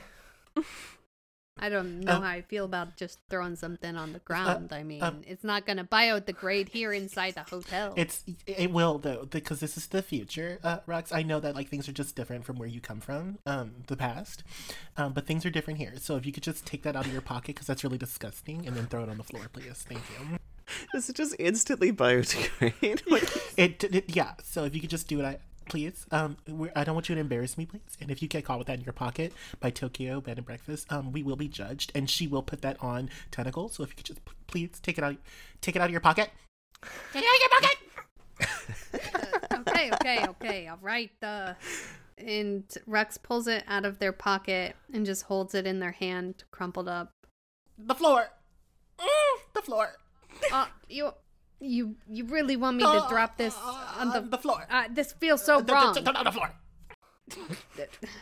[1.59, 2.21] I don't know Oh.
[2.21, 4.71] how I feel about just throwing something on the ground.
[4.73, 7.93] I mean, um, it's not going to biodegrade here inside the hotel.
[7.95, 11.13] It's it will though because this is the future, uh, Rox.
[11.13, 13.95] I know that like things are just different from where you come from, um, the
[13.97, 14.43] past,
[14.97, 15.93] um, but things are different here.
[15.97, 18.67] So if you could just take that out of your pocket because that's really disgusting,
[18.67, 19.85] and then throw it on the floor, please.
[19.87, 20.37] Thank you.
[20.93, 23.01] Does it just instantly biodegrade?
[23.09, 23.23] Like,
[23.57, 24.33] It, it yeah.
[24.43, 25.37] So if you could just do it, I
[25.67, 26.05] please.
[26.11, 27.97] Um, we're, I don't want you to embarrass me, please.
[27.99, 30.91] And if you get caught with that in your pocket by Tokyo Bed and Breakfast,
[30.91, 33.69] um, we will be judged, and she will put that on Tentacle.
[33.69, 35.17] So if you could just p- please take it out,
[35.61, 36.29] take it out of your pocket.
[37.11, 37.77] Take it out of your pocket.
[39.67, 40.67] okay, okay, okay.
[40.67, 41.11] All right.
[41.21, 41.53] Uh,
[42.17, 46.43] and Rex pulls it out of their pocket and just holds it in their hand,
[46.51, 47.11] crumpled up.
[47.77, 48.29] The floor.
[48.99, 49.93] Mm, the floor.
[50.51, 51.11] Uh, you,
[51.59, 53.55] you, you really want me to drop this
[53.97, 54.27] on Uh, the?
[54.29, 54.65] the floor.
[54.69, 55.93] Uh, this feels so D- d- wrong.
[55.93, 56.51] d- d- on the floor.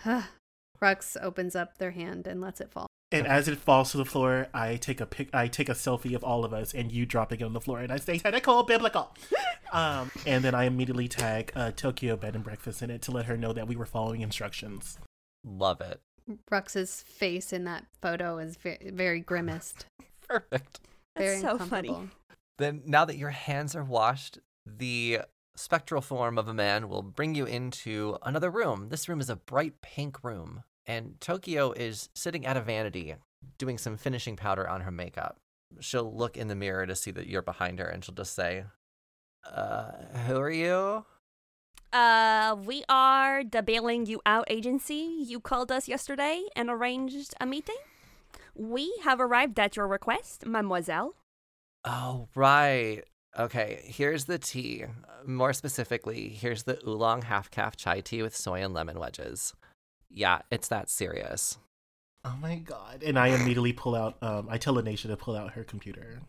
[0.81, 2.87] Rex opens up their hand and lets it fall.
[3.11, 5.29] And as it falls to the floor, I take a pic.
[5.33, 7.79] I take a selfie of all of us, and you dropping it on the floor,
[7.79, 9.13] and I say "tentacle biblical."
[9.73, 13.25] um, and then I immediately tag uh, Tokyo Bed and Breakfast in it to let
[13.25, 14.97] her know that we were following instructions.
[15.43, 15.99] Love it.
[16.49, 19.85] Rex's face in that photo is very, very grimaced.
[20.25, 20.79] Perfect.
[21.17, 21.95] Very That's so funny.
[22.57, 25.21] Then, now that your hands are washed, the
[25.55, 28.89] spectral form of a man will bring you into another room.
[28.89, 33.15] This room is a bright pink room, and Tokyo is sitting at a vanity
[33.57, 35.37] doing some finishing powder on her makeup.
[35.79, 38.65] She'll look in the mirror to see that you're behind her, and she'll just say,
[39.51, 39.91] uh,
[40.27, 41.05] who are you?
[41.91, 45.23] Uh, we are the bailing you out agency.
[45.25, 47.75] You called us yesterday and arranged a meeting.
[48.61, 51.15] We have arrived at your request, mademoiselle.
[51.83, 53.01] Oh, right.
[53.39, 54.85] Okay, here's the tea.
[55.25, 59.55] More specifically, here's the oolong half calf chai tea with soy and lemon wedges.
[60.11, 61.57] Yeah, it's that serious.
[62.23, 63.01] Oh my god!
[63.01, 64.17] And I immediately pull out.
[64.21, 66.21] Um, I tell Anisha to pull out her computer.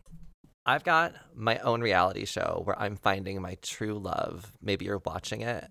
[0.64, 4.55] I've got my own reality show where I'm finding my true love.
[4.62, 5.66] Maybe you're watching it.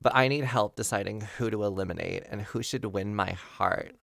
[0.00, 3.96] But I need help deciding who to eliminate and who should win my heart.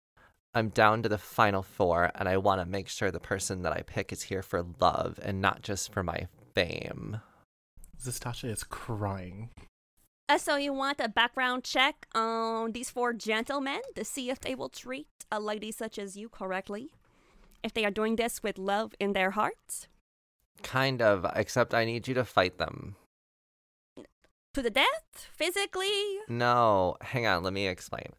[0.59, 3.73] I'm down to the final four, and I want to make sure the person that
[3.73, 7.21] I pick is here for love and not just for my fame.
[8.03, 9.51] Zastasha is crying.
[10.29, 14.57] Uh, so you want a background check on these four gentlemen to see if they
[14.57, 16.91] will treat a lady such as you correctly?
[17.63, 19.87] If they are doing this with love in their hearts?
[20.65, 22.97] Kind of, except I need you to fight them.
[24.55, 25.29] To the death?
[25.33, 26.19] Physically?
[26.29, 28.13] No, hang on, let me explain.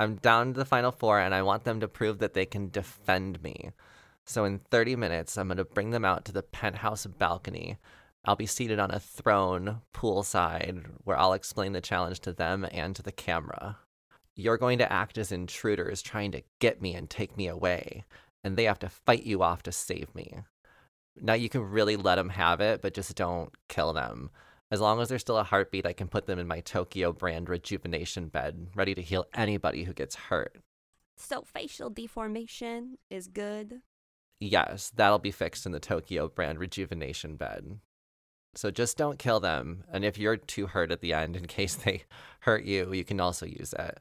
[0.00, 2.70] I'm down to the final four and I want them to prove that they can
[2.70, 3.72] defend me.
[4.24, 7.76] So in 30 minutes, I'm going to bring them out to the penthouse balcony.
[8.24, 12.96] I'll be seated on a throne poolside where I'll explain the challenge to them and
[12.96, 13.76] to the camera.
[14.34, 18.04] You're going to act as intruders trying to get me and take me away,
[18.42, 20.38] and they have to fight you off to save me.
[21.20, 24.30] Now you can really let them have it, but just don't kill them.
[24.70, 27.48] As long as there's still a heartbeat, I can put them in my Tokyo brand
[27.48, 30.58] rejuvenation bed, ready to heal anybody who gets hurt.
[31.16, 33.82] So facial deformation is good.
[34.38, 37.80] Yes, that'll be fixed in the Tokyo brand rejuvenation bed.
[38.54, 39.84] So just don't kill them.
[39.92, 42.04] And if you're too hurt at the end, in case they
[42.40, 43.98] hurt you, you can also use it.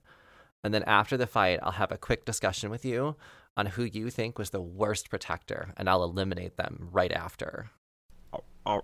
[0.64, 3.16] And then after the fight, I'll have a quick discussion with you
[3.58, 7.72] on who you think was the worst protector, and I'll eliminate them right after.
[8.34, 8.82] Oh, oh,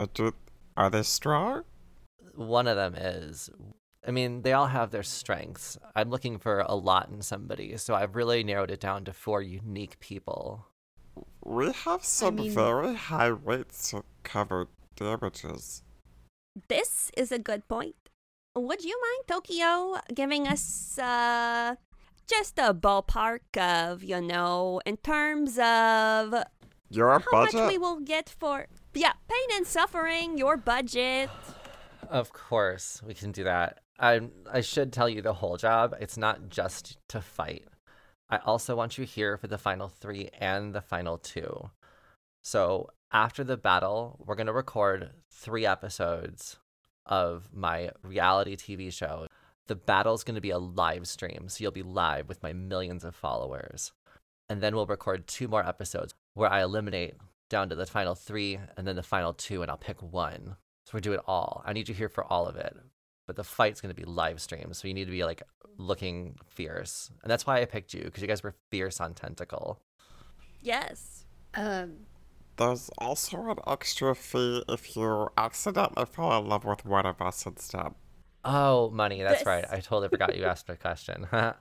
[0.00, 0.32] uh, do,
[0.78, 1.64] are they strong?
[2.36, 3.50] One of them is.
[4.06, 5.76] I mean, they all have their strengths.
[5.96, 9.42] I'm looking for a lot in somebody, so I've really narrowed it down to four
[9.42, 10.66] unique people.
[11.44, 15.82] We have some mean- very high rates to cover damages.
[16.68, 17.96] This is a good point.
[18.56, 21.74] Would you mind, Tokyo, giving us uh,
[22.28, 26.34] just a ballpark of, you know, in terms of
[26.88, 27.54] Your how budget?
[27.54, 31.30] much we will get for, yeah, pain and suffering, your budget?
[32.08, 33.80] Of course, we can do that.
[33.98, 34.20] I
[34.50, 35.94] I should tell you the whole job.
[36.00, 37.66] It's not just to fight.
[38.30, 41.70] I also want you here for the final 3 and the final 2.
[42.42, 46.58] So, after the battle, we're going to record 3 episodes
[47.06, 49.26] of my reality TV show.
[49.66, 53.04] The battle's going to be a live stream, so you'll be live with my millions
[53.04, 53.92] of followers.
[54.48, 57.16] And then we'll record two more episodes where I eliminate
[57.48, 60.56] down to the final 3 and then the final 2 and I'll pick one.
[60.84, 61.62] So we do it all.
[61.66, 62.76] I need you here for all of it.
[63.26, 65.42] But the fight's going to be live streamed, so you need to be like
[65.76, 67.10] looking fierce.
[67.22, 69.82] And that's why I picked you because you guys were fierce on Tentacle.
[70.62, 71.26] Yes.
[71.54, 72.06] Um,
[72.56, 77.44] There's also an extra fee if you accidentally fall in love with one of us
[77.44, 77.92] instead.
[78.44, 79.22] Oh, money.
[79.22, 79.66] That's right.
[79.70, 81.26] I totally forgot you asked a question.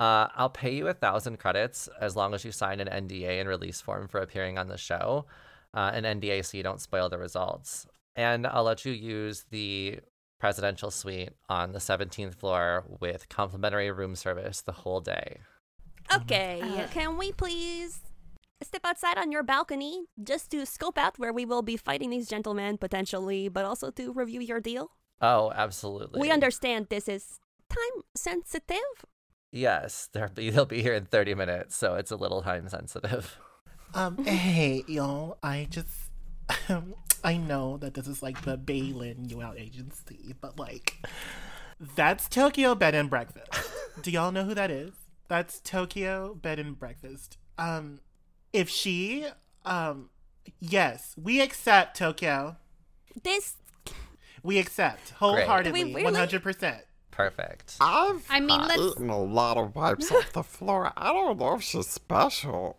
[0.00, 3.48] uh, I'll pay you a thousand credits as long as you sign an NDA and
[3.48, 5.26] release form for appearing on the show.
[5.72, 7.86] Uh, an NDA so you don't spoil the results.
[8.16, 10.00] And I'll let you use the
[10.40, 15.38] presidential suite on the 17th floor with complimentary room service the whole day.
[16.12, 18.00] Okay, Uh, can we please
[18.62, 22.26] step outside on your balcony just to scope out where we will be fighting these
[22.26, 24.90] gentlemen potentially, but also to review your deal?
[25.20, 26.20] Oh, absolutely.
[26.20, 27.38] We understand this is
[27.68, 29.04] time sensitive.
[29.52, 33.38] Yes, they'll be, they'll be here in 30 minutes, so it's a little time sensitive.
[33.92, 35.38] Um, hey, y'all.
[35.42, 35.88] I just,
[37.24, 41.04] I know that this is like the Balin UL agency, but like,
[41.96, 43.50] that's Tokyo Bed and Breakfast.
[44.00, 44.92] Do y'all know who that is?
[45.26, 47.36] That's Tokyo Bed and Breakfast.
[47.58, 47.98] Um,
[48.52, 49.26] if she,
[49.64, 50.10] um,
[50.60, 52.58] yes, we accept Tokyo.
[53.24, 53.56] This
[54.44, 56.04] We accept wholeheartedly, really?
[56.04, 56.82] one hundred percent.
[57.10, 57.76] Perfect.
[57.80, 60.92] I've I mean, let's- eaten a lot of wipes off the floor.
[60.96, 62.78] I don't know if she's special.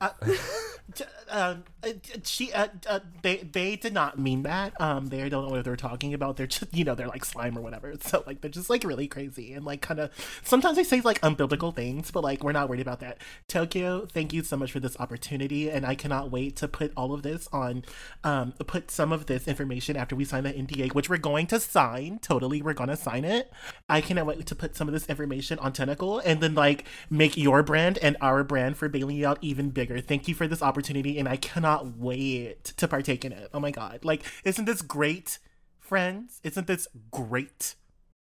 [0.00, 0.10] Uh,
[1.30, 1.90] um, uh,
[2.24, 4.78] she, uh, uh, they, they did not mean that.
[4.80, 6.36] Um, they don't know what they're talking about.
[6.36, 7.94] They're just, you know, they're like slime or whatever.
[8.00, 10.10] So like, they're just like really crazy and like kind of.
[10.42, 13.18] Sometimes they say like unbiblical things, but like we're not worried about that.
[13.48, 17.12] Tokyo, thank you so much for this opportunity, and I cannot wait to put all
[17.12, 17.84] of this on,
[18.24, 21.60] um, put some of this information after we sign the NDA, which we're going to
[21.60, 22.18] sign.
[22.20, 23.52] Totally, we're gonna sign it.
[23.88, 27.36] I cannot wait to put some of this information on Tentacle and then like make
[27.36, 29.87] your brand and our brand for bailing out even bigger.
[29.88, 33.48] Thank you for this opportunity, and I cannot wait to partake in it.
[33.54, 34.04] Oh my god!
[34.04, 35.38] Like, isn't this great,
[35.80, 36.40] friends?
[36.44, 37.74] Isn't this great?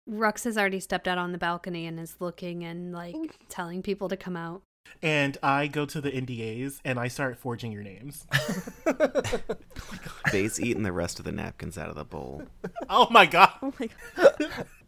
[0.09, 3.15] Rux has already stepped out on the balcony and is looking and like
[3.49, 4.61] telling people to come out.
[5.01, 8.27] And I go to the NDAs and I start forging your names.
[8.87, 12.43] Oh Bay's eating the rest of the napkins out of the bowl.
[12.89, 13.51] oh my god!
[13.61, 14.65] oh my god.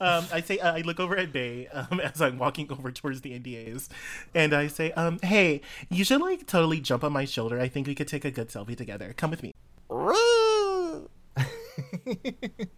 [0.00, 3.22] um, I say uh, I look over at Bay um, as I'm walking over towards
[3.22, 3.88] the NDAs,
[4.34, 5.60] and I say, um, "Hey,
[5.90, 7.60] you should like totally jump on my shoulder.
[7.60, 9.14] I think we could take a good selfie together.
[9.16, 9.52] Come with me."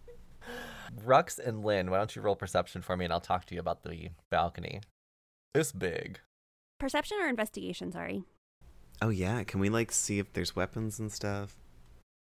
[1.05, 3.59] Rux and Lynn, why don't you roll perception for me and I'll talk to you
[3.59, 4.81] about the balcony.
[5.55, 6.19] It's big.
[6.79, 8.23] Perception or investigation, sorry.
[9.01, 11.57] Oh yeah, can we like see if there's weapons and stuff?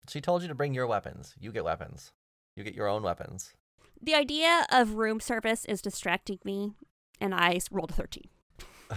[0.08, 1.34] She told you to bring your weapons.
[1.40, 2.12] You get weapons.
[2.56, 3.52] You get your own weapons.
[4.00, 6.72] The idea of room service is distracting me,
[7.20, 8.24] and I rolled a 13.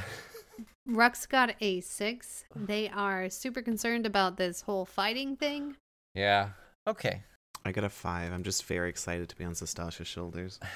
[0.90, 2.46] Rux got a six.
[2.56, 5.76] They are super concerned about this whole fighting thing.
[6.14, 6.50] Yeah.
[6.88, 7.24] Okay.
[7.64, 8.32] I got a five.
[8.32, 10.60] I'm just very excited to be on Zastasha's shoulders.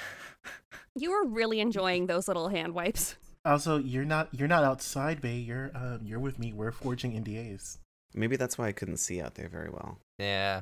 [0.98, 3.16] You were really enjoying those little hand wipes.
[3.44, 5.38] Also, you're not you're not outside, Bay.
[5.38, 6.54] You're um, you're with me.
[6.54, 7.80] We're forging NDAs.
[8.14, 10.00] Maybe that's why I couldn't see out there very well.
[10.18, 10.62] Yeah.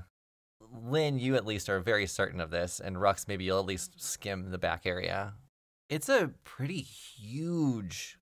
[0.74, 4.01] Lynn, you at least are very certain of this, and Rux, maybe you'll at least
[4.01, 5.34] skim the back area.
[5.89, 8.17] It's a pretty huge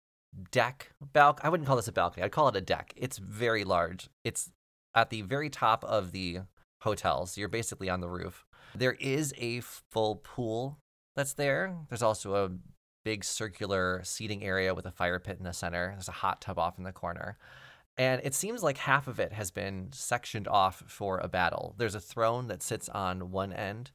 [0.51, 1.45] deck balcony.
[1.45, 2.23] I wouldn't call this a balcony.
[2.23, 2.93] I'd call it a deck.
[2.97, 4.09] It's very large.
[4.23, 4.51] It's
[4.95, 6.39] at the very top of the
[6.81, 8.45] hotel, so you're basically on the roof.
[8.75, 10.79] There is a full pool
[11.15, 11.75] that's there.
[11.89, 12.51] There's also a
[13.03, 15.91] big circular seating area with a fire pit in the center.
[15.93, 17.37] There's a hot tub off in the corner.
[18.01, 21.75] And it seems like half of it has been sectioned off for a battle.
[21.77, 23.91] There's a throne that sits on one end.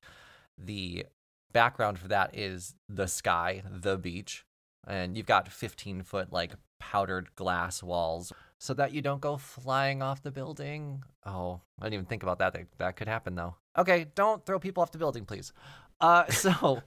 [0.56, 1.06] The
[1.52, 4.44] background for that is the sky, the beach,
[4.86, 10.02] and you've got 15 foot like powdered glass walls so that you don't go flying
[10.02, 11.02] off the building.
[11.24, 12.56] Oh, I didn't even think about that.
[12.78, 13.56] That, could happen though.
[13.76, 15.52] Okay, don't throw people off the building, please.
[16.00, 16.80] Uh, so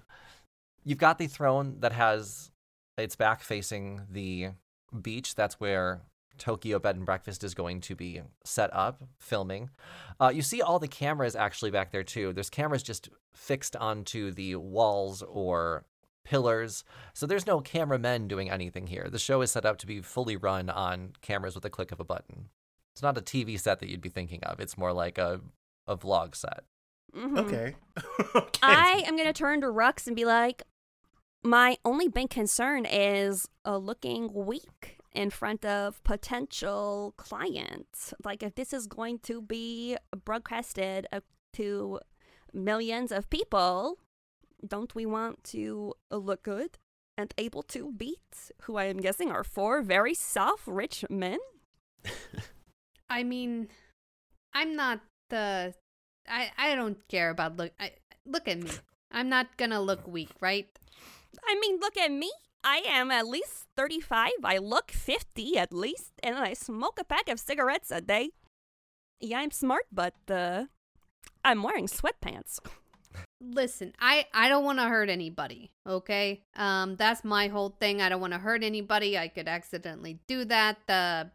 [0.86, 2.50] you've got the throne that has
[2.98, 4.52] its back facing the
[5.02, 5.36] beach.
[5.36, 6.00] That's where
[6.40, 9.70] Tokyo Bed and Breakfast is going to be set up, filming.
[10.20, 12.34] Uh, you see all the cameras actually back there too.
[12.34, 15.86] There's cameras just fixed onto the walls or
[16.24, 16.84] pillars.
[17.14, 19.08] So there's no cameramen doing anything here.
[19.12, 22.00] The show is set up to be fully run on cameras with a click of
[22.00, 22.50] a button.
[22.94, 24.60] It's not a TV set that you'd be thinking of.
[24.60, 25.42] It's more like a
[25.88, 26.66] a vlog set.
[27.16, 27.38] Mhm.
[27.40, 27.76] Okay.
[28.36, 28.60] okay.
[28.62, 30.64] I am gonna turn to Rux and be like,
[31.44, 38.14] my only big concern is uh, looking weak in front of potential clients.
[38.24, 41.08] Like, if this is going to be broadcasted
[41.54, 42.00] to
[42.54, 43.98] millions of people,
[44.66, 46.78] don't we want to look good
[47.18, 51.40] and able to beat who I am guessing are four very soft, rich men?
[53.10, 53.70] I mean,
[54.54, 55.74] I'm not the.
[56.28, 57.72] I I don't care about look.
[57.80, 57.92] I,
[58.26, 58.70] look at me.
[59.12, 60.70] I'm not gonna look weak, right?
[61.46, 62.32] I mean, look at me.
[62.64, 64.32] I am at least 35.
[64.44, 68.32] I look 50 at least, and I smoke a pack of cigarettes a day.
[69.20, 70.66] Yeah, I'm smart, but uh,
[71.44, 72.60] I'm wearing sweatpants.
[73.42, 75.72] Listen, I I don't want to hurt anybody.
[75.88, 78.02] Okay, um, that's my whole thing.
[78.02, 79.18] I don't want to hurt anybody.
[79.18, 80.78] I could accidentally do that.
[80.88, 81.32] The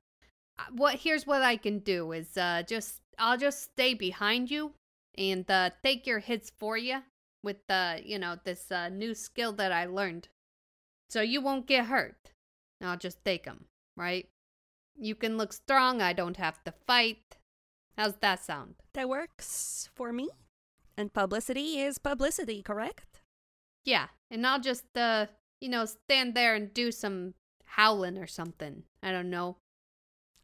[0.59, 0.97] uh, what?
[0.97, 4.73] Here's what I can do is uh just I'll just stay behind you
[5.17, 7.01] and uh take your hits for you
[7.43, 10.29] with the you know this uh new skill that I learned,
[11.15, 12.33] so you won't get hurt.
[12.83, 14.29] I'll just take them, right?
[14.97, 16.03] You can look strong.
[16.03, 17.37] I don't have to fight.
[17.97, 18.75] How's that sound?
[18.95, 20.29] That works for me.
[20.97, 23.21] And publicity is publicity, correct?
[23.85, 25.27] Yeah, and I'll just uh,
[25.61, 27.35] you know, stand there and do some
[27.65, 28.83] howling or something.
[29.01, 29.59] I don't know.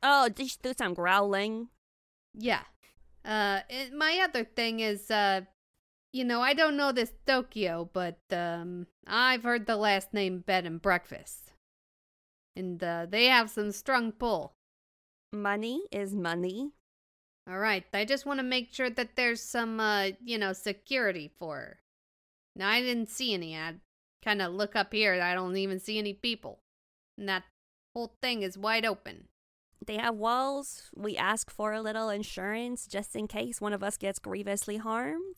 [0.05, 1.69] Oh, just do some growling.
[2.33, 2.63] Yeah.
[3.25, 5.41] Uh, it, my other thing is uh,
[6.13, 10.67] you know, I don't know this Tokyo, but um, I've heard the last name Bed
[10.67, 11.53] and Breakfast,
[12.57, 14.53] and uh, they have some strong pull.
[15.33, 16.73] Money is money.
[17.49, 21.31] All right, I just want to make sure that there's some, uh, you know, security
[21.39, 21.79] for her.
[22.57, 23.57] Now, I didn't see any.
[23.57, 23.75] I
[24.25, 25.21] kind of look up here.
[25.21, 26.61] I don't even see any people.
[27.17, 27.45] And that
[27.95, 29.29] whole thing is wide open.
[29.85, 30.91] They have walls.
[30.95, 35.37] We ask for a little insurance just in case one of us gets grievously harmed.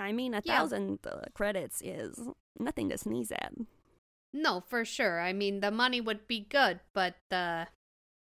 [0.00, 0.58] I mean, a Yeah.
[0.58, 2.28] thousand uh, credits is
[2.58, 3.52] nothing to sneeze at.
[4.32, 5.20] No, for sure.
[5.20, 7.66] I mean, the money would be good, but, uh,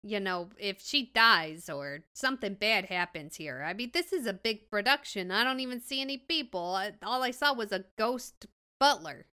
[0.01, 4.34] you know, if she dies or something bad happens here, I mean, this is a
[4.34, 5.30] big production.
[5.30, 6.74] I don't even see any people.
[6.74, 8.45] I, all I saw was a ghost
[8.80, 9.28] butler.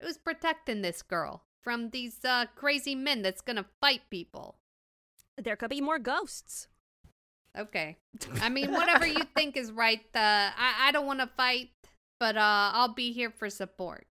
[0.00, 4.56] It was protecting this girl from these, uh, crazy men that's gonna fight people.
[5.36, 6.68] There could be more ghosts.
[7.58, 7.96] Okay.
[8.40, 10.00] I mean, whatever you think is right.
[10.14, 11.70] Uh, I, I don't want to fight,
[12.18, 14.06] but uh, I'll be here for support.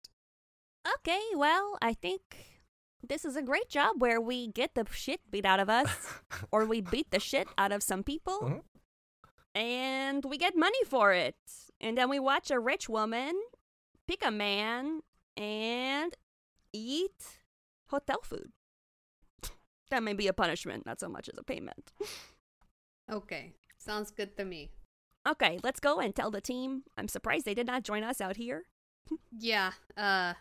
[1.01, 2.21] Okay, well, I think
[3.07, 5.91] this is a great job where we get the shit beat out of us,
[6.53, 8.61] or we beat the shit out of some people, Mhm.
[9.55, 11.37] and we get money for it.
[11.81, 13.35] And then we watch a rich woman
[14.09, 15.01] pick a man
[15.37, 16.15] and
[16.73, 17.41] eat
[17.91, 18.51] hotel food.
[19.91, 21.93] That may be a punishment, not so much as a payment.
[23.11, 23.55] Okay.
[23.79, 24.71] Sounds good to me.
[25.27, 26.83] Okay, let's go and tell the team.
[26.97, 28.65] I'm surprised they did not join us out here.
[29.31, 29.73] Yeah.
[29.97, 30.35] Uh,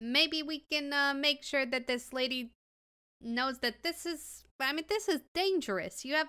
[0.00, 2.52] maybe we can uh, make sure that this lady
[3.20, 4.44] knows that this is.
[4.60, 6.04] I mean, this is dangerous.
[6.04, 6.28] You have,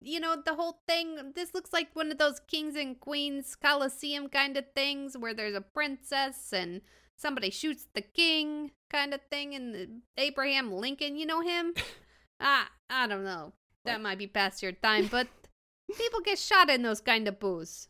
[0.00, 1.32] you know, the whole thing.
[1.34, 5.56] This looks like one of those kings and queens coliseum kind of things where there's
[5.56, 6.82] a princess and
[7.16, 9.54] somebody shoots the king kind of thing.
[9.54, 11.74] And Abraham Lincoln, you know him?
[12.40, 13.52] ah, I don't know.
[13.84, 15.28] That might be past your time, but
[15.96, 17.88] people get shot in those kind of booths.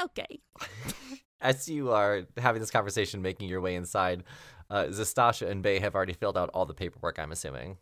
[0.00, 0.40] Okay.
[1.40, 4.24] As you are having this conversation, making your way inside,
[4.70, 7.76] uh, Zastasha and Bay have already filled out all the paperwork, I'm assuming.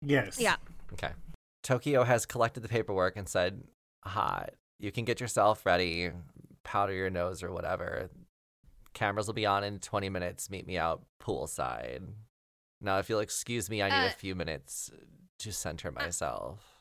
[0.00, 0.38] Yes.
[0.38, 0.56] Yeah.
[0.92, 1.10] Okay.
[1.62, 3.62] Tokyo has collected the paperwork and said,
[4.04, 6.10] "Hot, you can get yourself ready,
[6.64, 8.10] powder your nose or whatever.
[8.94, 10.50] Cameras will be on in 20 minutes.
[10.50, 12.02] Meet me out poolside.
[12.82, 14.90] Now, if you'll excuse me, I need Uh, a few minutes
[15.38, 16.80] to center myself."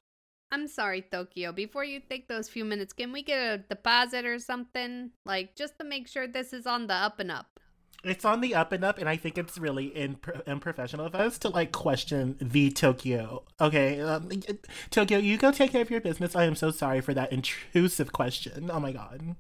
[0.51, 1.53] I'm sorry, Tokyo.
[1.53, 5.11] Before you take those few minutes, can we get a deposit or something?
[5.25, 7.59] Like, just to make sure this is on the up and up.
[8.03, 11.37] It's on the up and up, and I think it's really in- unprofessional of us
[11.39, 13.45] to like question the Tokyo.
[13.61, 14.27] Okay, um,
[14.89, 16.35] Tokyo, you go take care of your business.
[16.35, 18.69] I am so sorry for that intrusive question.
[18.71, 19.35] Oh my god.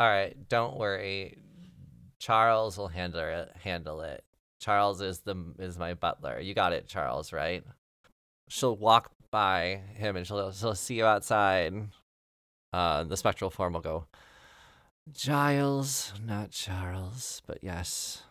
[0.00, 1.38] All right, don't worry.
[2.18, 3.56] Charles will handle it.
[3.62, 4.24] Handle it.
[4.60, 6.40] Charles is the is my butler.
[6.40, 7.64] You got it, Charles, right?
[8.48, 11.88] She'll walk by him and she'll she'll see you outside.
[12.72, 14.06] Uh, the spectral form will go.
[15.12, 18.24] Giles, not Charles, but yes.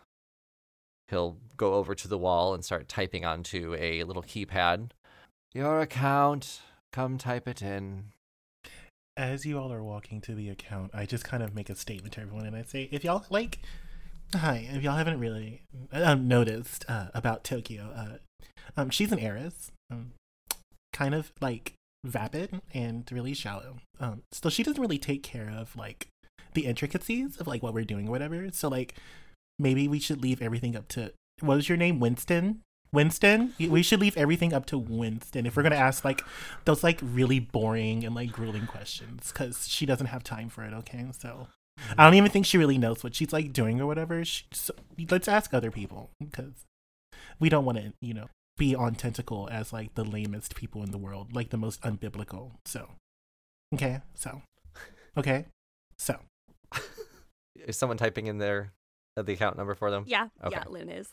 [1.08, 4.90] He'll go over to the wall and start typing onto a little keypad.
[5.54, 6.60] Your account.
[6.92, 8.12] Come type it in.
[9.16, 12.14] As you all are walking to the account, I just kind of make a statement
[12.14, 13.58] to everyone, and I say, if y'all like,
[14.34, 15.62] hi, if y'all haven't really
[15.92, 18.18] um, noticed uh, about Tokyo, uh,
[18.76, 20.12] um, she's an heiress, um,
[20.92, 21.74] kind of like
[22.04, 23.76] vapid and really shallow.
[24.00, 26.08] Um, so she doesn't really take care of like
[26.54, 28.48] the intricacies of like what we're doing or whatever.
[28.52, 28.94] So like
[29.58, 32.00] maybe we should leave everything up to what was your name?
[32.00, 32.60] Winston?
[32.92, 33.52] Winston?
[33.58, 36.22] We should leave everything up to Winston if we're gonna ask like
[36.64, 40.72] those like really boring and like grueling questions because she doesn't have time for it.
[40.72, 41.48] Okay, so
[41.96, 44.24] I don't even think she really knows what she's like doing or whatever.
[44.24, 44.74] She, so,
[45.10, 46.64] let's ask other people because
[47.40, 50.90] we don't want to, you know, be on tentacle as like the lamest people in
[50.90, 52.52] the world, like the most unbiblical.
[52.66, 52.90] So,
[53.74, 54.42] okay, so,
[55.16, 55.46] okay,
[55.98, 56.18] so.
[57.66, 58.72] Is someone typing in their
[59.16, 60.04] uh, the account number for them?
[60.06, 60.56] Yeah, Okay.
[60.56, 61.10] yeah, Loon is.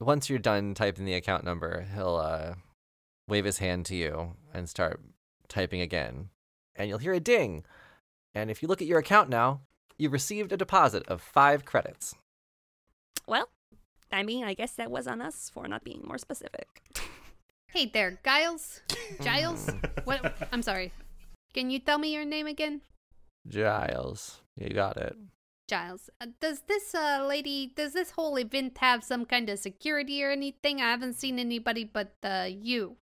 [0.00, 2.54] Once you're done typing the account number, he'll uh,
[3.28, 5.00] wave his hand to you and start
[5.48, 6.28] typing again.
[6.76, 7.64] And you'll hear a ding.
[8.38, 9.62] And if you look at your account now,
[9.98, 12.14] you've received a deposit of five credits.
[13.26, 13.48] Well,
[14.12, 16.82] I mean, I guess that was on us for not being more specific.
[17.70, 18.80] Hey there, Giles.
[19.20, 19.68] Giles.
[20.04, 20.34] what?
[20.50, 20.90] I'm sorry.
[21.52, 22.80] Can you tell me your name again?
[23.46, 25.14] Giles, you got it.
[25.68, 26.08] Giles.
[26.18, 27.70] Uh, does this uh lady?
[27.76, 30.80] Does this whole event have some kind of security or anything?
[30.80, 32.96] I haven't seen anybody but uh you.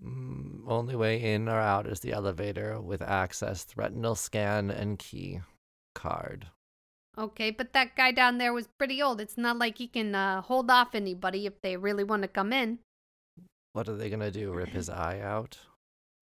[0.00, 5.40] Mm, only way in or out is the elevator with access, retinal scan, and key
[5.94, 6.46] card.
[7.18, 9.20] Okay, but that guy down there was pretty old.
[9.20, 12.52] It's not like he can uh, hold off anybody if they really want to come
[12.52, 12.78] in.
[13.72, 14.52] What are they gonna do?
[14.52, 15.58] Rip his eye out?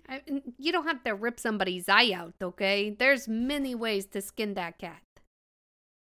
[0.09, 0.23] I,
[0.59, 2.91] you don't have to rip somebody's eye out, okay?
[2.91, 5.03] There's many ways to skin that cat.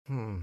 [0.07, 0.39] Hmm.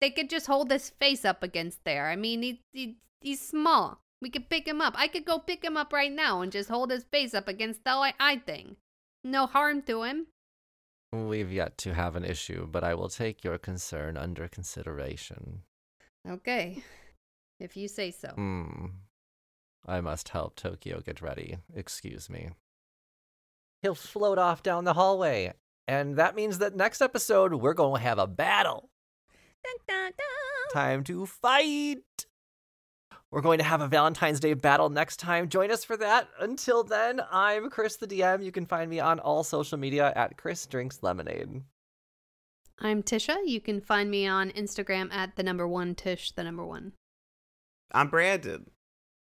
[0.00, 2.08] They could just hold his face up against there.
[2.08, 4.00] I mean, he, he he's small.
[4.24, 4.94] We could pick him up.
[4.96, 7.84] I could go pick him up right now and just hold his face up against
[7.84, 8.76] the eye, eye thing.
[9.22, 10.28] No harm to him.
[11.12, 15.60] We've yet to have an issue, but I will take your concern under consideration.
[16.26, 16.82] Okay,
[17.60, 18.28] if you say so.
[18.28, 18.86] Hmm.
[19.86, 21.58] I must help Tokyo get ready.
[21.74, 22.48] Excuse me.
[23.82, 25.52] He'll float off down the hallway.
[25.86, 28.88] And that means that next episode, we're going to have a battle.
[29.62, 30.72] Dun, dun, dun.
[30.72, 32.24] Time to fight!
[33.34, 35.48] We're going to have a Valentine's Day battle next time.
[35.48, 36.28] Join us for that.
[36.38, 38.44] Until then, I'm Chris the DM.
[38.44, 41.62] You can find me on all social media at Chris Drinks Lemonade.
[42.78, 43.38] I'm Tisha.
[43.44, 46.92] You can find me on Instagram at the number one Tish, the number one.
[47.90, 48.70] I'm Brandon.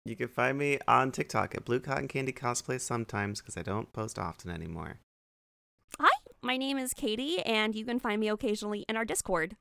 [0.05, 3.91] You can find me on TikTok at Blue Cotton Candy Cosplay sometimes because I don't
[3.93, 4.99] post often anymore.
[5.99, 9.55] Hi, my name is Katie, and you can find me occasionally in our Discord.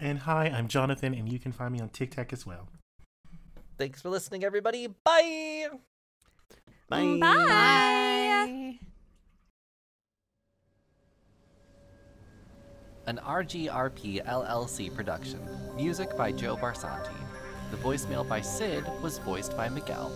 [0.00, 2.66] And hi, I'm Jonathan, and you can find me on TikTok as well.
[3.78, 4.86] Thanks for listening, everybody.
[4.86, 5.68] Bye!
[6.92, 7.44] Mm, Bye.
[7.48, 8.78] Bye.
[13.06, 15.40] An RGRP LLC production.
[15.76, 17.12] Music by Joe Barsanti.
[17.70, 20.10] The voicemail by Sid was voiced by Miguel.